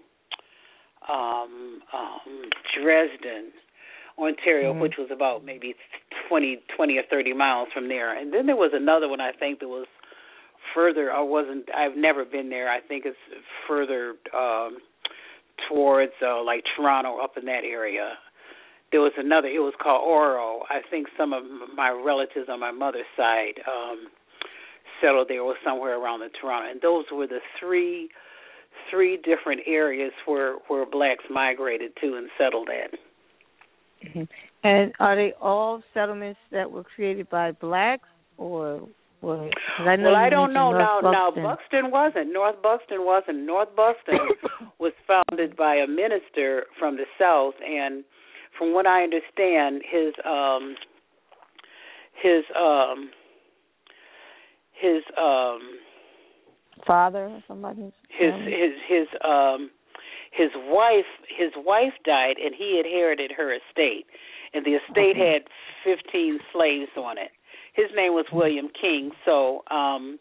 um, 1.08 1.82
um, 1.92 2.50
Dresden, 2.74 3.52
Ontario, 4.18 4.74
Mhm. 4.74 4.80
which 4.80 4.96
was 4.98 5.10
about 5.10 5.44
maybe 5.44 5.74
twenty, 6.28 6.56
twenty 6.76 6.98
or 6.98 7.02
30 7.04 7.32
miles 7.32 7.68
from 7.72 7.88
there. 7.88 8.12
And 8.16 8.32
then 8.32 8.46
there 8.46 8.56
was 8.56 8.72
another 8.74 9.08
one 9.08 9.20
I 9.20 9.32
think 9.32 9.60
that 9.60 9.68
was 9.68 9.86
further. 10.74 11.12
I 11.12 11.20
wasn't. 11.20 11.68
I've 11.74 11.96
never 11.96 12.24
been 12.24 12.48
there. 12.50 12.68
I 12.68 12.80
think 12.80 13.04
it's 13.06 13.16
further 13.66 14.14
um, 14.34 14.78
towards 15.68 16.12
uh, 16.22 16.42
like 16.42 16.64
Toronto, 16.76 17.18
up 17.18 17.36
in 17.36 17.44
that 17.46 17.64
area. 17.64 18.18
There 18.90 19.00
was 19.00 19.12
another. 19.16 19.48
It 19.48 19.60
was 19.60 19.74
called 19.82 20.02
Oro. 20.06 20.64
I 20.68 20.80
think 20.90 21.08
some 21.16 21.32
of 21.32 21.42
my 21.74 21.90
relatives 21.90 22.48
on 22.48 22.60
my 22.60 22.70
mother's 22.70 23.06
side 23.16 23.60
um, 23.66 24.08
settled 25.00 25.28
there, 25.28 25.40
or 25.40 25.56
somewhere 25.64 25.98
around 25.98 26.20
the 26.20 26.28
Toronto. 26.40 26.70
And 26.70 26.80
those 26.80 27.06
were 27.10 27.26
the 27.26 27.40
three 27.58 28.10
three 28.92 29.16
different 29.16 29.62
areas 29.66 30.12
where 30.26 30.56
where 30.68 30.84
blacks 30.86 31.24
migrated 31.30 31.92
to 32.00 32.16
and 32.16 32.28
settled 32.38 32.68
at. 32.68 32.90
Mhm. 34.06 34.28
And 34.62 34.92
are 35.00 35.16
they 35.16 35.32
all 35.40 35.82
settlements 35.94 36.40
that 36.50 36.70
were 36.70 36.84
created 36.84 37.28
by 37.30 37.52
blacks, 37.52 38.08
or 38.36 38.88
Well, 39.22 39.48
I 39.78 39.96
well, 39.96 40.16
I 40.16 40.28
don't 40.28 40.52
know 40.52 40.72
North 40.72 40.82
now. 40.82 41.00
Buxton. 41.00 41.12
Now 41.12 41.30
Buxton 41.54 41.90
wasn't. 41.92 42.32
North 42.32 42.60
Buxton 42.60 43.04
wasn't. 43.04 43.38
North 43.46 43.74
Buxton 43.76 44.18
was 44.78 44.92
founded 45.06 45.56
by 45.56 45.76
a 45.76 45.86
minister 45.86 46.66
from 46.78 46.96
the 46.96 47.06
South, 47.18 47.54
and 47.64 48.04
from 48.58 48.72
what 48.74 48.86
I 48.86 49.04
understand, 49.04 49.82
his 49.88 50.12
um 50.24 50.76
his 52.20 52.44
um 52.56 53.10
his 54.72 55.02
um 55.16 55.60
father 56.86 57.26
or 57.26 57.42
somebody. 57.48 57.92
His 58.08 58.34
his 58.44 58.72
his 58.88 59.08
um 59.24 59.70
his 60.32 60.50
wife 60.56 61.10
his 61.28 61.52
wife 61.56 61.92
died, 62.04 62.36
and 62.42 62.54
he 62.54 62.80
inherited 62.84 63.32
her 63.36 63.52
estate, 63.54 64.06
and 64.54 64.64
the 64.64 64.72
estate 64.72 65.16
Okay. 65.16 65.32
had 65.32 65.42
fifteen 65.84 66.38
slaves 66.52 66.90
on 66.96 67.18
it. 67.18 67.30
His 67.74 67.86
name 67.96 68.12
was 68.12 68.26
William 68.32 68.68
King. 68.80 69.12
So 69.24 69.62
um 69.70 70.18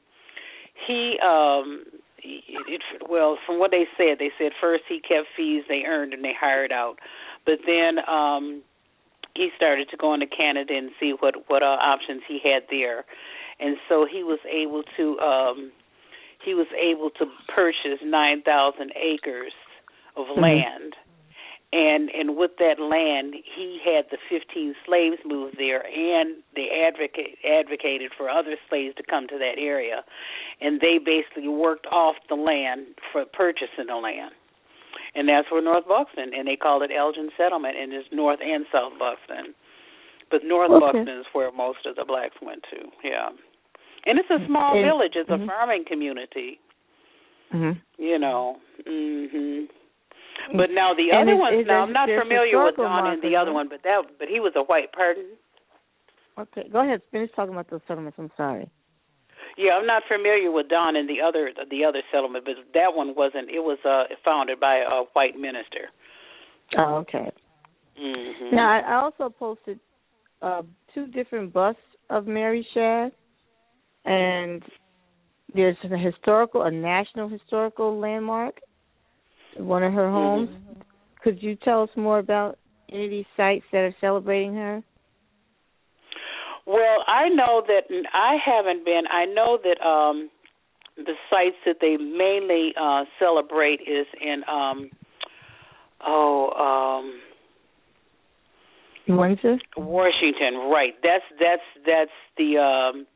he 0.87 1.17
um 1.23 1.85
it, 2.23 2.81
it, 2.93 3.09
well 3.09 3.37
from 3.45 3.59
what 3.59 3.71
they 3.71 3.85
said 3.97 4.17
they 4.19 4.31
said 4.37 4.51
first 4.59 4.83
he 4.87 4.99
kept 4.99 5.27
fees 5.35 5.63
they 5.67 5.83
earned 5.87 6.13
and 6.13 6.23
they 6.23 6.33
hired 6.39 6.71
out 6.71 6.95
but 7.45 7.59
then 7.65 7.97
um 8.07 8.61
he 9.35 9.49
started 9.55 9.89
to 9.89 9.97
go 9.97 10.13
into 10.13 10.27
Canada 10.27 10.73
and 10.75 10.91
see 10.99 11.13
what 11.19 11.35
what 11.47 11.63
uh, 11.63 11.77
options 11.81 12.21
he 12.27 12.39
had 12.43 12.63
there 12.69 13.05
and 13.59 13.77
so 13.89 14.05
he 14.09 14.23
was 14.23 14.39
able 14.49 14.83
to 14.97 15.19
um 15.19 15.71
he 16.43 16.53
was 16.53 16.67
able 16.77 17.09
to 17.11 17.25
purchase 17.47 18.01
9,000 18.01 18.91
acres 18.95 19.53
of 20.15 20.27
Mhm. 20.27 20.41
land. 20.41 20.95
And 21.73 22.09
and 22.13 22.35
with 22.35 22.57
that 22.57 22.79
land 22.79 23.33
he 23.33 23.79
had 23.79 24.09
the 24.09 24.17
15 24.27 24.75
slaves 24.85 25.23
move 25.23 25.55
there 25.57 25.85
and 25.87 26.43
they 26.53 26.69
advocate 26.69 27.37
advocated 27.45 28.13
for 28.13 28.29
other 28.29 28.57
slaves 28.67 28.93
to 28.95 29.03
come 29.03 29.25
to 29.29 29.37
that 29.37 29.57
area. 29.57 30.03
And 30.59 30.81
they 30.81 30.97
basically 30.97 31.47
worked 31.47 31.87
off 31.87 32.17
the 32.27 32.35
land 32.35 32.87
for 33.11 33.23
purchasing 33.25 33.87
the 33.87 33.95
land. 33.95 34.35
And 35.15 35.29
that's 35.29 35.49
where 35.49 35.61
North 35.61 35.87
Buxton 35.87 36.33
and 36.33 36.45
they 36.45 36.57
called 36.57 36.83
it 36.83 36.91
Elgin 36.91 37.31
Settlement 37.37 37.77
and 37.77 37.93
it's 37.93 38.11
North 38.11 38.41
and 38.41 38.65
South 38.69 38.97
Buxton. 38.99 39.55
But 40.29 40.43
North 40.43 40.71
Okay. 40.71 40.79
Buxton 40.79 41.19
is 41.19 41.25
where 41.31 41.51
most 41.53 41.85
of 41.85 41.95
the 41.95 42.03
blacks 42.03 42.35
went 42.41 42.63
to 42.63 42.91
yeah 43.01 43.29
and 44.05 44.19
it's 44.19 44.29
a 44.29 44.45
small 44.47 44.75
And- 44.75 44.85
village 44.85 45.13
it's 45.15 45.29
mhm. 45.29 45.43
a 45.43 45.47
farming 45.47 45.85
community 45.85 46.59
Mhm. 47.53 47.81
you 47.97 48.17
know 48.19 48.57
mhm 48.85 49.67
but 50.55 50.71
now 50.71 50.93
the 50.93 51.11
And 51.11 51.29
other 51.29 51.59
is 51.59 51.67
now 51.67 51.81
I'm 51.83 51.93
not 51.93 52.07
familiar 52.09 52.63
with 52.63 52.75
Dawn 52.77 53.07
and 53.07 53.21
the 53.21 53.35
other 53.35 53.53
one 53.53 53.67
but 53.67 53.83
that 53.83 54.03
but 54.19 54.27
he 54.27 54.39
was 54.39 54.53
a 54.55 54.63
white 54.63 54.91
pardon 54.91 55.25
Okay, 56.39 56.67
go 56.71 56.79
ahead. 56.79 57.01
Finish 57.11 57.29
talking 57.35 57.53
about 57.53 57.69
those 57.69 57.81
settlements. 57.87 58.17
I'm 58.17 58.31
sorry. 58.37 58.69
Yeah, 59.57 59.73
I'm 59.73 59.85
not 59.85 60.03
familiar 60.07 60.49
with 60.49 60.69
Dawn 60.69 60.95
and 60.95 61.07
the 61.09 61.19
other 61.21 61.51
the 61.69 61.83
other 61.83 62.01
settlement, 62.11 62.45
but 62.45 62.55
that 62.73 62.95
one 62.95 63.13
wasn't. 63.15 63.49
It 63.49 63.59
was 63.59 63.77
uh 63.85 64.05
founded 64.23 64.57
by 64.59 64.77
a 64.77 65.03
white 65.11 65.35
minister. 65.37 65.89
Oh, 66.77 66.95
okay. 67.03 67.29
Mm-hmm. 68.01 68.55
Now, 68.55 68.71
I 68.71 68.79
I 68.79 68.95
also 68.95 69.29
posted 69.29 69.79
uh, 70.41 70.61
two 70.95 71.07
different 71.07 71.51
busts 71.51 71.81
of 72.09 72.27
Mary 72.27 72.65
Shadd, 72.73 73.11
and 74.05 74.63
there's 75.53 75.77
a 75.83 75.97
historical, 75.97 76.63
a 76.63 76.71
national 76.71 77.29
historical 77.29 77.99
landmark, 77.99 78.59
one 79.57 79.83
of 79.83 79.93
her 79.93 80.09
homes. 80.09 80.49
Could 81.23 81.41
you 81.41 81.55
tell 81.57 81.83
us 81.83 81.89
more 81.95 82.19
about 82.19 82.57
any 82.91 83.05
of 83.05 83.11
these 83.11 83.25
sites 83.37 83.65
that 83.71 83.79
are 83.79 83.95
celebrating 84.01 84.55
her? 84.55 84.83
Well, 86.65 87.03
I 87.07 87.29
know 87.29 87.63
that 87.67 87.83
I 88.13 88.37
haven't 88.43 88.85
been. 88.85 89.03
I 89.11 89.25
know 89.25 89.57
that 89.63 89.85
um 89.85 90.29
the 90.97 91.13
sites 91.29 91.55
that 91.65 91.77
they 91.81 91.97
mainly 91.97 92.73
uh 92.79 93.03
celebrate 93.19 93.81
is 93.81 94.05
in 94.21 94.43
um 94.47 94.89
oh 96.05 97.01
um 97.07 97.21
Windsor. 99.17 99.57
Washington, 99.75 100.69
right. 100.71 100.93
That's 101.01 101.23
that's 101.39 101.85
that's 101.85 102.11
the 102.37 102.57
um 102.57 103.07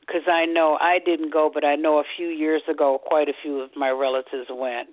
because 0.00 0.22
I 0.30 0.44
know 0.46 0.76
I 0.80 0.98
didn't 1.04 1.32
go, 1.32 1.50
but 1.52 1.64
I 1.64 1.76
know 1.76 1.98
a 1.98 2.04
few 2.16 2.28
years 2.28 2.62
ago, 2.68 2.98
quite 3.04 3.28
a 3.28 3.32
few 3.42 3.60
of 3.60 3.70
my 3.76 3.90
relatives 3.90 4.48
went. 4.50 4.88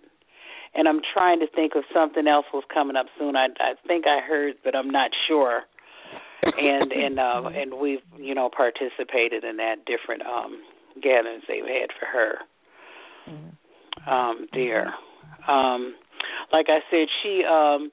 And 0.75 0.87
I'm 0.87 1.01
trying 1.13 1.39
to 1.39 1.47
think 1.47 1.73
of 1.75 1.83
something 1.93 2.27
else 2.27 2.45
was 2.53 2.63
coming 2.71 2.95
up 2.95 3.07
soon. 3.17 3.35
I 3.35 3.47
I 3.59 3.73
think 3.87 4.05
I 4.05 4.19
heard, 4.19 4.55
but 4.63 4.75
I'm 4.75 4.89
not 4.89 5.11
sure. 5.27 5.61
And 6.43 6.91
and 7.03 7.19
uh 7.19 7.49
and 7.55 7.73
we've 7.79 8.01
you 8.17 8.35
know 8.35 8.49
participated 8.55 9.43
in 9.43 9.57
that 9.57 9.85
different 9.85 10.23
um 10.23 10.61
gatherings 11.01 11.43
they've 11.47 11.63
had 11.63 11.89
for 11.97 12.05
her 12.05 12.37
um 14.11 14.47
there. 14.53 14.93
Um 15.47 15.95
like 16.51 16.67
I 16.69 16.79
said, 16.91 17.07
she 17.23 17.43
um 17.43 17.89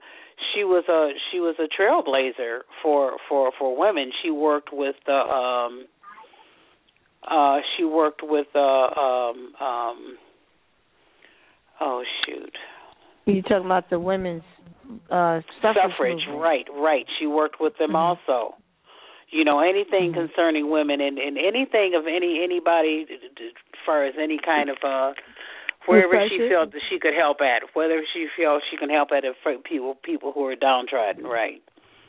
she 0.53 0.65
was 0.65 0.85
a 0.89 1.13
she 1.31 1.41
was 1.41 1.57
a 1.59 1.69
trailblazer 1.81 2.61
for 2.83 3.17
for 3.29 3.53
for 3.59 3.79
women. 3.79 4.11
She 4.23 4.31
worked 4.31 4.71
with 4.73 4.97
the 5.07 5.13
um 5.13 5.87
uh 7.31 7.59
she 7.77 7.85
worked 7.85 8.21
with 8.23 8.47
uh 8.55 8.59
um 8.61 9.53
um 9.61 10.19
oh 11.81 12.03
shoot 12.27 12.53
You 13.27 13.43
talking 13.43 13.65
about 13.67 13.89
the 13.91 13.99
women's 13.99 14.43
uh, 15.11 15.41
suffrage? 15.63 15.77
suffrage 15.91 16.25
movement. 16.29 16.43
right 16.43 16.67
right 16.75 17.07
she 17.19 17.27
worked 17.27 17.57
with 17.61 17.73
them 17.79 17.91
Mhm. 17.91 17.97
also 17.97 18.55
you 19.31 19.45
know 19.45 19.61
anything 19.61 20.13
Mhm. 20.13 20.29
concerning 20.29 20.71
women 20.71 21.01
and 21.01 21.19
and 21.19 21.39
anything 21.39 21.95
of 21.95 22.07
any 22.07 22.43
anybody 22.45 23.07
as 23.11 23.53
far 23.87 24.05
as 24.05 24.15
any 24.19 24.39
kind 24.39 24.69
of 24.71 24.77
uh 24.85 25.13
wherever 25.87 26.17
she 26.29 26.49
felt 26.49 26.73
that 26.73 26.81
she 26.89 26.99
could 26.99 27.15
help 27.15 27.41
at 27.41 27.63
whether 27.75 28.05
she 28.13 28.27
felt 28.37 28.63
she 28.71 28.77
can 28.77 28.89
help 28.91 29.11
at 29.13 29.25
for 29.43 29.57
people 29.59 29.95
people 30.03 30.33
who 30.33 30.45
are 30.47 30.57
downtrodden 30.57 31.25
right 31.27 31.63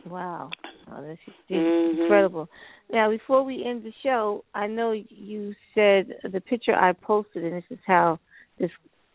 Wow, 0.08 0.52
oh, 0.92 1.02
that's 1.02 1.20
Mhm. 1.50 1.98
incredible. 2.00 2.48
Now, 2.92 3.10
before 3.10 3.44
we 3.44 3.64
end 3.66 3.84
the 3.84 3.94
show, 4.04 4.44
I 4.54 4.68
know 4.68 4.92
you 4.92 5.56
said 5.74 6.14
the 6.32 6.40
picture 6.42 6.76
I 6.76 6.94
posted, 6.94 7.44
and 7.44 7.54
this 7.54 7.64
is 7.70 7.80
how 7.86 8.20
this 8.60 8.72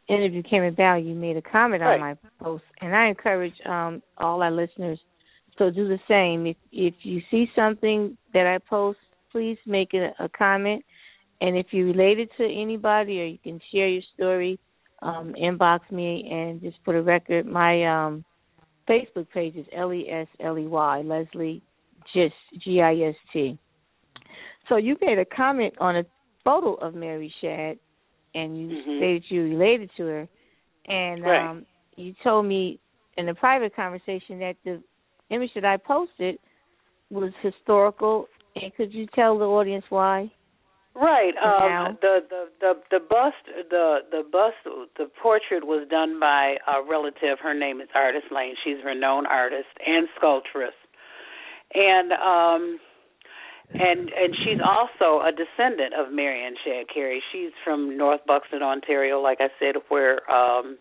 interview 0.08 0.42
came 0.42 0.64
about. 0.64 0.96
You 1.04 1.14
made 1.14 1.36
a 1.36 1.42
comment 1.42 1.82
Right. 1.82 1.94
on 1.94 2.00
my 2.00 2.16
post, 2.42 2.64
and 2.80 2.94
I 2.94 3.06
encourage 3.06 3.54
um, 3.66 4.02
all 4.18 4.42
our 4.42 4.50
listeners 4.50 4.98
to 5.58 5.70
do 5.70 5.88
the 5.88 6.00
same. 6.08 6.46
If 6.46 6.56
if 6.72 6.94
you 7.02 7.22
see 7.30 7.50
something 7.54 8.16
that 8.34 8.46
I 8.46 8.58
post, 8.58 8.98
please 9.30 9.58
make 9.66 9.94
a, 9.94 10.12
a 10.18 10.28
comment, 10.28 10.84
and 11.40 11.56
if 11.56 11.66
you 11.70 11.86
relate 11.86 12.18
it 12.18 12.30
to 12.38 12.44
anybody 12.44 13.20
or 13.20 13.26
you 13.26 13.38
can 13.38 13.60
share 13.72 13.88
your 13.88 14.02
story, 14.14 14.58
um, 15.02 15.34
inbox 15.40 15.80
me 15.90 16.28
and 16.30 16.60
just 16.60 16.82
put 16.84 16.94
a 16.96 17.02
record. 17.02 17.46
My 17.46 17.84
um, 17.84 18.24
Facebook 18.88 19.28
page 19.32 19.54
is 19.56 19.66
L 19.76 19.92
E 19.92 20.08
S 20.10 20.26
L 20.40 20.58
E 20.58 20.66
Y 20.66 21.02
Lesley 21.02 21.62
Gist 22.12 22.34
G 22.58 22.80
I 22.80 22.94
S 23.08 23.14
T. 23.32 23.58
So 24.68 24.76
you 24.76 24.96
made 25.00 25.18
a 25.18 25.24
comment 25.24 25.74
on 25.78 25.96
a 25.96 26.04
photo 26.44 26.74
of 26.74 26.94
Mary 26.94 27.32
Shadd, 27.40 27.78
and 28.34 28.56
you 28.58 28.76
Mhm. 28.76 28.96
stated 28.98 29.30
you 29.30 29.42
related 29.44 29.90
to 29.96 30.06
her, 30.06 30.28
and 30.86 31.24
Right. 31.24 31.44
um, 31.44 31.66
you 31.96 32.14
told 32.22 32.46
me 32.46 32.78
in 33.16 33.28
a 33.28 33.34
private 33.34 33.74
conversation 33.74 34.38
that 34.38 34.56
the 34.64 34.82
image 35.30 35.52
that 35.54 35.64
I 35.64 35.76
posted 35.76 36.38
was 37.10 37.32
historical. 37.42 38.28
And 38.56 38.74
could 38.74 38.92
you 38.92 39.06
tell 39.06 39.38
the 39.38 39.46
audience 39.46 39.84
why? 39.90 40.30
Right. 40.94 41.36
Um, 41.36 41.98
the, 42.00 42.24
the 42.28 42.50
the 42.60 42.82
the 42.90 43.00
bust 43.00 43.36
the 43.70 44.04
the 44.10 44.24
bust 44.24 44.56
the 44.96 45.06
portrait 45.22 45.64
was 45.64 45.86
done 45.88 46.18
by 46.18 46.58
a 46.66 46.82
relative. 46.82 47.38
Her 47.38 47.54
name 47.54 47.80
is 47.80 47.88
Artis 47.94 48.24
Lane. 48.30 48.56
She's 48.64 48.80
a 48.80 48.86
renowned 48.86 49.28
artist 49.28 49.68
and 49.86 50.08
sculptress, 50.16 50.74
and 51.74 52.12
um 52.12 52.78
and 53.72 54.10
and 54.10 54.34
she's 54.44 54.60
also 54.64 55.22
a 55.24 55.30
descendant 55.30 55.94
of 55.94 56.12
Marion 56.12 56.54
Shad 56.64 56.86
Carey. 56.92 57.22
She's 57.32 57.52
from 57.64 57.96
North 57.96 58.20
Buxton, 58.26 58.62
Ontario, 58.62 59.20
like 59.20 59.38
I 59.40 59.48
said, 59.58 59.76
where 59.88 60.28
um 60.30 60.78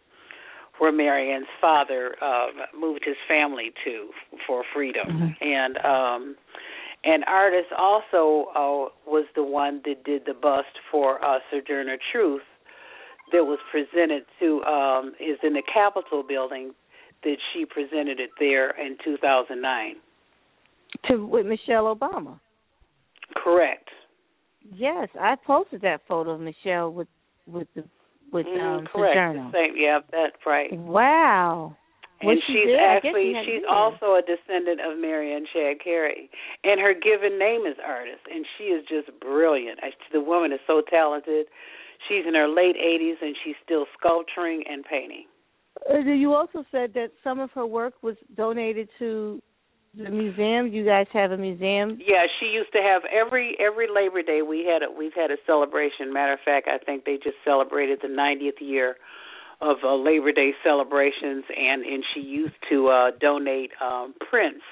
where 0.80 0.92
Mary 0.92 1.32
Ann's 1.32 1.48
father 1.62 2.16
uh 2.22 2.48
moved 2.78 3.04
his 3.06 3.18
family 3.28 3.72
to 3.86 4.10
for 4.48 4.64
freedom. 4.74 5.08
Mhm. 5.08 5.36
And 5.42 5.78
um 5.86 6.36
and 7.04 7.24
Artis 7.26 7.66
also 7.78 8.50
uh, 8.52 8.92
was 9.10 9.26
the 9.36 9.44
one 9.44 9.82
that 9.86 10.04
did 10.04 10.24
the 10.26 10.34
bust 10.34 10.76
for 10.92 11.24
uh, 11.24 11.40
Sojourner 11.50 11.98
Truth 12.12 12.42
that 13.32 13.46
was 13.46 13.60
presented 13.72 14.24
to 14.40 14.62
um, 14.64 15.14
is 15.20 15.38
in 15.44 15.54
the 15.54 15.64
Capitol 15.74 16.24
building 16.28 16.74
that 17.24 17.38
she 17.54 17.66
presented 17.66 18.20
it 18.20 18.32
there 18.40 18.72
in 18.72 18.98
2009. 19.04 19.96
To 21.08 21.26
with 21.26 21.46
Michelle 21.46 21.96
Obama. 21.96 22.40
Correct. 23.36 23.90
Yes, 24.76 25.08
I 25.20 25.36
posted 25.46 25.82
that 25.82 26.02
photo 26.08 26.32
of 26.32 26.42
Michelle 26.42 26.92
with 26.92 27.08
with 27.48 27.68
the 27.76 27.84
with 28.32 28.46
Mm, 28.46 28.80
um 28.80 28.86
correct. 28.88 29.16
Sojourner. 29.16 29.52
The 29.52 29.58
same. 29.58 29.74
Yeah, 29.78 30.00
that's 30.12 30.46
right. 30.46 30.72
Wow. 30.74 31.76
Was 32.22 32.34
and 32.34 32.42
she 32.48 32.54
she's 32.54 32.68
there? 32.68 32.98
actually 32.98 33.34
she's 33.46 33.64
also 33.70 34.20
a 34.20 34.22
descendant 34.22 34.82
of 34.82 35.00
Mary 35.00 35.34
Ann 35.34 35.46
Shadd 35.54 35.80
Cary, 35.82 36.30
and 36.66 36.80
her 36.82 36.94
given 36.94 37.40
name 37.40 37.62
is 37.66 37.78
Artis, 37.86 38.20
and 38.30 38.46
she 38.58 38.66
is 38.66 38.84
just 38.90 39.08
brilliant. 39.22 39.80
The 40.12 40.20
woman 40.20 40.52
is 40.52 40.60
so 40.68 40.82
talented. 40.90 41.48
She's 42.08 42.26
in 42.28 42.36
her 42.36 42.48
late 42.48 42.76
80s, 42.76 43.22
and 43.22 43.36
she's 43.44 43.56
still 43.64 43.86
sculpturing 43.98 44.64
and 44.70 44.84
painting. 44.84 45.26
Uh, 45.90 46.00
you 46.00 46.34
also 46.34 46.66
said 46.72 46.94
that 46.94 47.12
some 47.24 47.40
of 47.40 47.52
her 47.52 47.66
work 47.66 47.94
was 48.02 48.16
donated 48.36 48.90
to 49.00 49.42
the 49.98 50.10
museum. 50.10 50.68
You 50.68 50.86
guys 50.86 51.08
have 51.14 51.32
a 51.32 51.38
museum. 51.38 52.00
Yeah, 52.00 52.26
she 52.40 52.48
used 52.48 52.72
to 52.74 52.80
have 52.82 53.04
every 53.06 53.58
every 53.60 53.88
Labor 53.94 54.22
Day 54.22 54.42
we 54.42 54.66
had 54.66 54.84
a, 54.84 54.92
we've 54.92 55.14
had 55.14 55.32
a 55.32 55.38
celebration. 55.46 56.14
Matter 56.14 56.34
of 56.34 56.40
fact, 56.46 56.68
I 56.68 56.78
think 56.84 57.06
they 57.06 57.16
just 57.16 57.38
celebrated 57.44 58.00
the 58.02 58.08
90th 58.08 58.62
year 58.62 58.96
of 59.62 59.78
uh, 59.84 59.96
Labor 59.96 60.32
Day 60.32 60.52
celebrations, 60.64 61.44
and 61.56 61.84
and 61.84 62.04
she 62.14 62.22
used 62.22 62.56
to 62.70 62.88
uh, 62.88 63.12
donate 63.20 63.72
um, 63.82 64.14
prints 64.30 64.64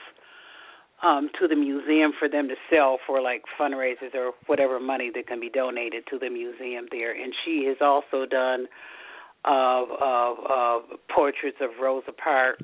um, 1.03 1.29
to 1.39 1.47
the 1.47 1.55
museum 1.55 2.11
for 2.17 2.29
them 2.29 2.47
to 2.47 2.55
sell 2.69 2.97
for 3.05 3.21
like 3.21 3.43
fundraisers 3.59 4.13
or 4.13 4.31
whatever 4.47 4.79
money 4.79 5.11
that 5.13 5.27
can 5.27 5.39
be 5.39 5.49
donated 5.49 6.03
to 6.09 6.17
the 6.17 6.29
museum 6.29 6.85
there. 6.91 7.11
And 7.11 7.33
she 7.45 7.65
has 7.67 7.77
also 7.81 8.25
done 8.25 8.67
uh, 9.45 9.83
uh, 9.83 10.33
uh, 10.33 10.79
portraits 11.13 11.57
of 11.61 11.69
Rosa 11.81 12.11
Parks, 12.11 12.63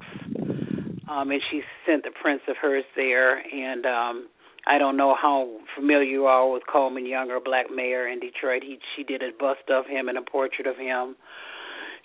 um, 1.10 1.32
and 1.32 1.42
she 1.52 1.62
sent 1.86 2.04
the 2.04 2.12
prints 2.22 2.44
of 2.48 2.56
hers 2.62 2.84
there. 2.96 3.40
And 3.40 3.86
um, 3.86 4.28
I 4.66 4.78
don't 4.78 4.98
know 4.98 5.16
how 5.20 5.58
familiar 5.76 6.04
you 6.04 6.26
are 6.26 6.50
with 6.50 6.64
Coleman 6.72 7.06
Young 7.06 7.32
or 7.32 7.40
Black 7.40 7.68
Mayor 7.74 8.08
in 8.08 8.20
Detroit. 8.20 8.64
He 8.64 8.80
she 8.96 9.04
did 9.04 9.22
a 9.22 9.32
bust 9.38 9.70
of 9.70 9.86
him 9.86 10.08
and 10.08 10.18
a 10.18 10.22
portrait 10.22 10.68
of 10.68 10.78
him. 10.78 11.16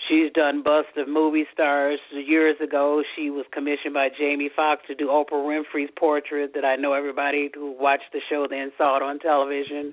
She's 0.08 0.32
done 0.32 0.62
busts 0.62 0.92
of 0.96 1.08
movie 1.08 1.46
stars. 1.52 1.98
Years 2.12 2.56
ago, 2.62 3.02
she 3.14 3.30
was 3.30 3.44
commissioned 3.52 3.94
by 3.94 4.08
Jamie 4.16 4.50
Foxx 4.54 4.82
to 4.86 4.94
do 4.94 5.08
Oprah 5.08 5.42
Winfrey's 5.42 5.90
portrait. 5.98 6.52
That 6.54 6.64
I 6.64 6.76
know 6.76 6.94
everybody 6.94 7.50
who 7.52 7.74
watched 7.78 8.12
the 8.12 8.20
show 8.30 8.46
then 8.48 8.70
saw 8.78 8.96
it 8.96 9.02
on 9.02 9.18
television. 9.18 9.92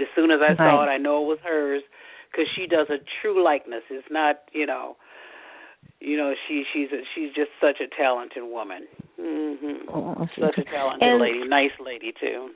As 0.00 0.06
soon 0.16 0.30
as 0.30 0.40
I 0.40 0.56
saw 0.56 0.82
it, 0.84 0.88
I 0.88 0.96
know 0.96 1.22
it 1.22 1.28
was 1.28 1.38
hers 1.44 1.82
because 2.30 2.46
she 2.56 2.66
does 2.66 2.88
a 2.88 2.96
true 3.20 3.44
likeness. 3.44 3.82
It's 3.90 4.08
not, 4.10 4.36
you 4.52 4.66
know, 4.66 4.96
you 6.02 6.16
know, 6.16 6.34
she 6.48 6.64
she's 6.72 6.88
a, 6.92 7.02
she's 7.14 7.32
just 7.34 7.50
such 7.60 7.80
a 7.80 7.88
talented 7.96 8.42
woman. 8.42 8.86
Mm-hmm. 9.20 9.88
Oh, 9.88 10.26
such 10.38 10.58
a 10.58 10.64
talented 10.64 11.08
and, 11.08 11.20
lady, 11.20 11.48
nice 11.48 11.70
lady 11.84 12.12
too. 12.20 12.50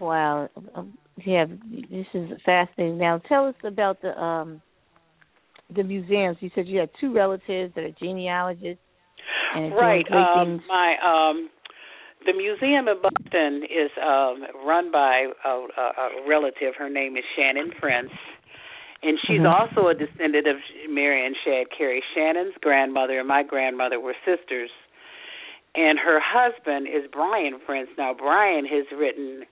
Wow, 0.00 0.48
um, 0.74 0.96
yeah, 1.24 1.46
this 1.46 2.06
is 2.14 2.30
fascinating. 2.44 2.98
Now, 2.98 3.18
tell 3.28 3.46
us 3.46 3.54
about 3.64 4.00
the 4.02 4.18
um 4.20 4.62
the 5.74 5.82
museums. 5.82 6.36
You 6.40 6.50
said 6.54 6.66
you 6.66 6.78
had 6.80 6.90
two 7.00 7.14
relatives 7.14 7.74
that 7.74 7.84
are 7.84 7.94
genealogists. 8.00 8.82
And 9.54 9.74
right. 9.74 10.04
Um, 10.10 10.62
my 10.68 10.94
um, 11.04 11.50
the 12.26 12.32
museum 12.32 12.88
in 12.88 13.00
Buxton 13.02 13.62
is 13.64 13.90
um, 14.02 14.44
run 14.66 14.92
by 14.92 15.26
a, 15.44 15.48
a, 15.48 15.82
a 15.82 16.28
relative. 16.28 16.74
Her 16.78 16.90
name 16.90 17.16
is 17.16 17.24
Shannon 17.36 17.70
Prince, 17.80 18.10
and 19.02 19.18
she's 19.26 19.40
mm-hmm. 19.40 19.46
also 19.46 19.88
a 19.88 19.94
descendant 19.94 20.46
of 20.46 20.56
Marion 20.88 21.34
Shad 21.44 21.66
Carey. 21.76 22.02
Shannon's 22.14 22.54
grandmother 22.60 23.18
and 23.18 23.28
my 23.28 23.42
grandmother 23.42 23.98
were 23.98 24.14
sisters, 24.24 24.70
and 25.74 25.98
her 25.98 26.20
husband 26.22 26.86
is 26.86 27.10
Bryan 27.10 27.58
Prince. 27.64 27.88
Now 27.96 28.14
Bryan 28.14 28.66
has 28.66 28.86
written 28.96 29.44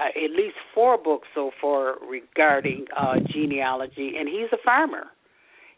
uh, 0.00 0.08
at 0.08 0.30
least 0.30 0.56
four 0.74 0.98
books 0.98 1.28
so 1.34 1.50
far 1.60 1.94
regarding 2.08 2.86
uh 2.96 3.14
genealogy 3.32 4.14
and 4.18 4.28
he's 4.28 4.50
a 4.52 4.62
farmer 4.64 5.04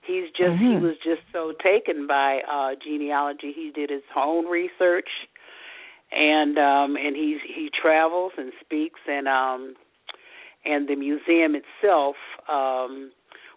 he's 0.06 0.28
just 0.30 0.56
mm-hmm. 0.56 0.78
he 0.78 0.86
was 0.86 0.96
just 1.04 1.20
so 1.32 1.52
taken 1.62 2.06
by 2.06 2.38
uh 2.50 2.70
genealogy 2.82 3.52
he 3.54 3.70
did 3.74 3.90
his 3.90 4.02
own 4.16 4.46
research 4.46 5.08
and 6.12 6.56
um 6.56 6.96
and 6.96 7.16
he's 7.16 7.38
he 7.46 7.68
travels 7.82 8.32
and 8.38 8.52
speaks 8.64 9.00
and 9.06 9.28
um 9.28 9.74
and 10.66 10.88
the 10.88 10.96
museum 10.96 11.54
itself 11.54 12.16
um 12.48 13.12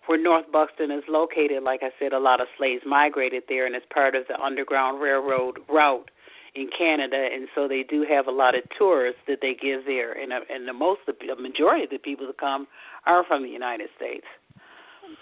where 0.07 0.21
North 0.21 0.51
Buxton 0.51 0.89
is 0.91 1.03
located 1.07 1.63
like 1.63 1.81
I 1.83 1.91
said 1.99 2.13
a 2.13 2.19
lot 2.19 2.41
of 2.41 2.47
slaves 2.57 2.83
migrated 2.85 3.43
there 3.47 3.65
and 3.65 3.75
it's 3.75 3.85
part 3.93 4.15
of 4.15 4.27
the 4.27 4.39
underground 4.39 5.01
railroad 5.01 5.59
route 5.69 6.09
in 6.55 6.69
Canada, 6.75 7.29
and 7.31 7.47
so 7.53 7.67
they 7.67 7.83
do 7.83 8.05
have 8.09 8.27
a 8.27 8.31
lot 8.31 8.55
of 8.55 8.63
tours 8.77 9.15
that 9.27 9.39
they 9.41 9.53
give 9.53 9.85
there, 9.85 10.13
and 10.13 10.33
uh, 10.33 10.39
and 10.49 10.67
the 10.67 10.73
most 10.73 11.01
the 11.05 11.13
majority 11.35 11.83
of 11.83 11.89
the 11.89 11.97
people 11.97 12.27
that 12.27 12.37
come 12.37 12.67
are 13.05 13.23
from 13.23 13.43
the 13.43 13.49
United 13.49 13.89
States 13.95 14.25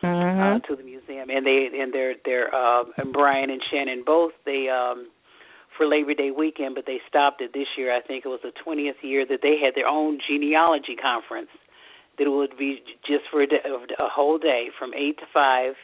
mm-hmm. 0.04 0.40
uh, 0.40 0.60
to 0.68 0.76
the 0.76 0.84
museum, 0.84 1.30
and 1.30 1.46
they 1.46 1.70
and 1.74 1.94
they're 1.94 2.16
they're 2.24 2.54
uh, 2.54 2.84
and 2.98 3.12
Bryan 3.12 3.50
and 3.50 3.62
Shannon 3.70 4.04
both 4.06 4.32
they 4.46 4.70
um 4.70 5.10
for 5.78 5.86
Labor 5.86 6.14
Day 6.14 6.32
weekend, 6.32 6.76
but 6.76 6.86
they 6.88 7.00
stopped 7.08 7.42
it 7.42 7.54
this 7.54 7.68
year. 7.78 7.96
I 7.96 8.02
think 8.02 8.26
it 8.26 8.30
was 8.30 8.40
the 8.42 8.52
20th 8.66 9.04
year 9.04 9.28
that 9.30 9.42
they 9.44 9.60
had 9.62 9.76
their 9.76 9.86
own 9.86 10.18
genealogy 10.28 10.96
conference 10.96 11.50
that 12.18 12.30
would 12.30 12.58
be 12.58 12.80
just 13.06 13.24
for 13.32 13.42
a, 13.42 13.46
a 13.46 14.10
whole 14.10 14.38
day 14.38 14.68
from 14.78 14.94
eight 14.94 15.18
to 15.20 15.26
five 15.34 15.76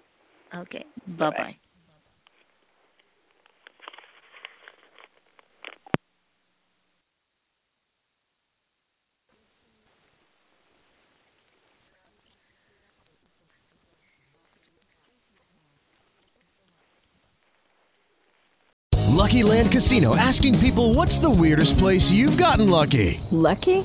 Okay. 0.54 0.84
Bye 1.06 1.30
bye. 1.30 1.56
Lucky 19.16 19.42
Land 19.42 19.72
Casino 19.72 20.14
asking 20.14 20.56
people 20.58 20.94
what's 20.94 21.18
the 21.18 21.28
weirdest 21.28 21.78
place 21.78 22.12
you've 22.12 22.36
gotten 22.36 22.70
lucky? 22.70 23.20
Lucky? 23.32 23.84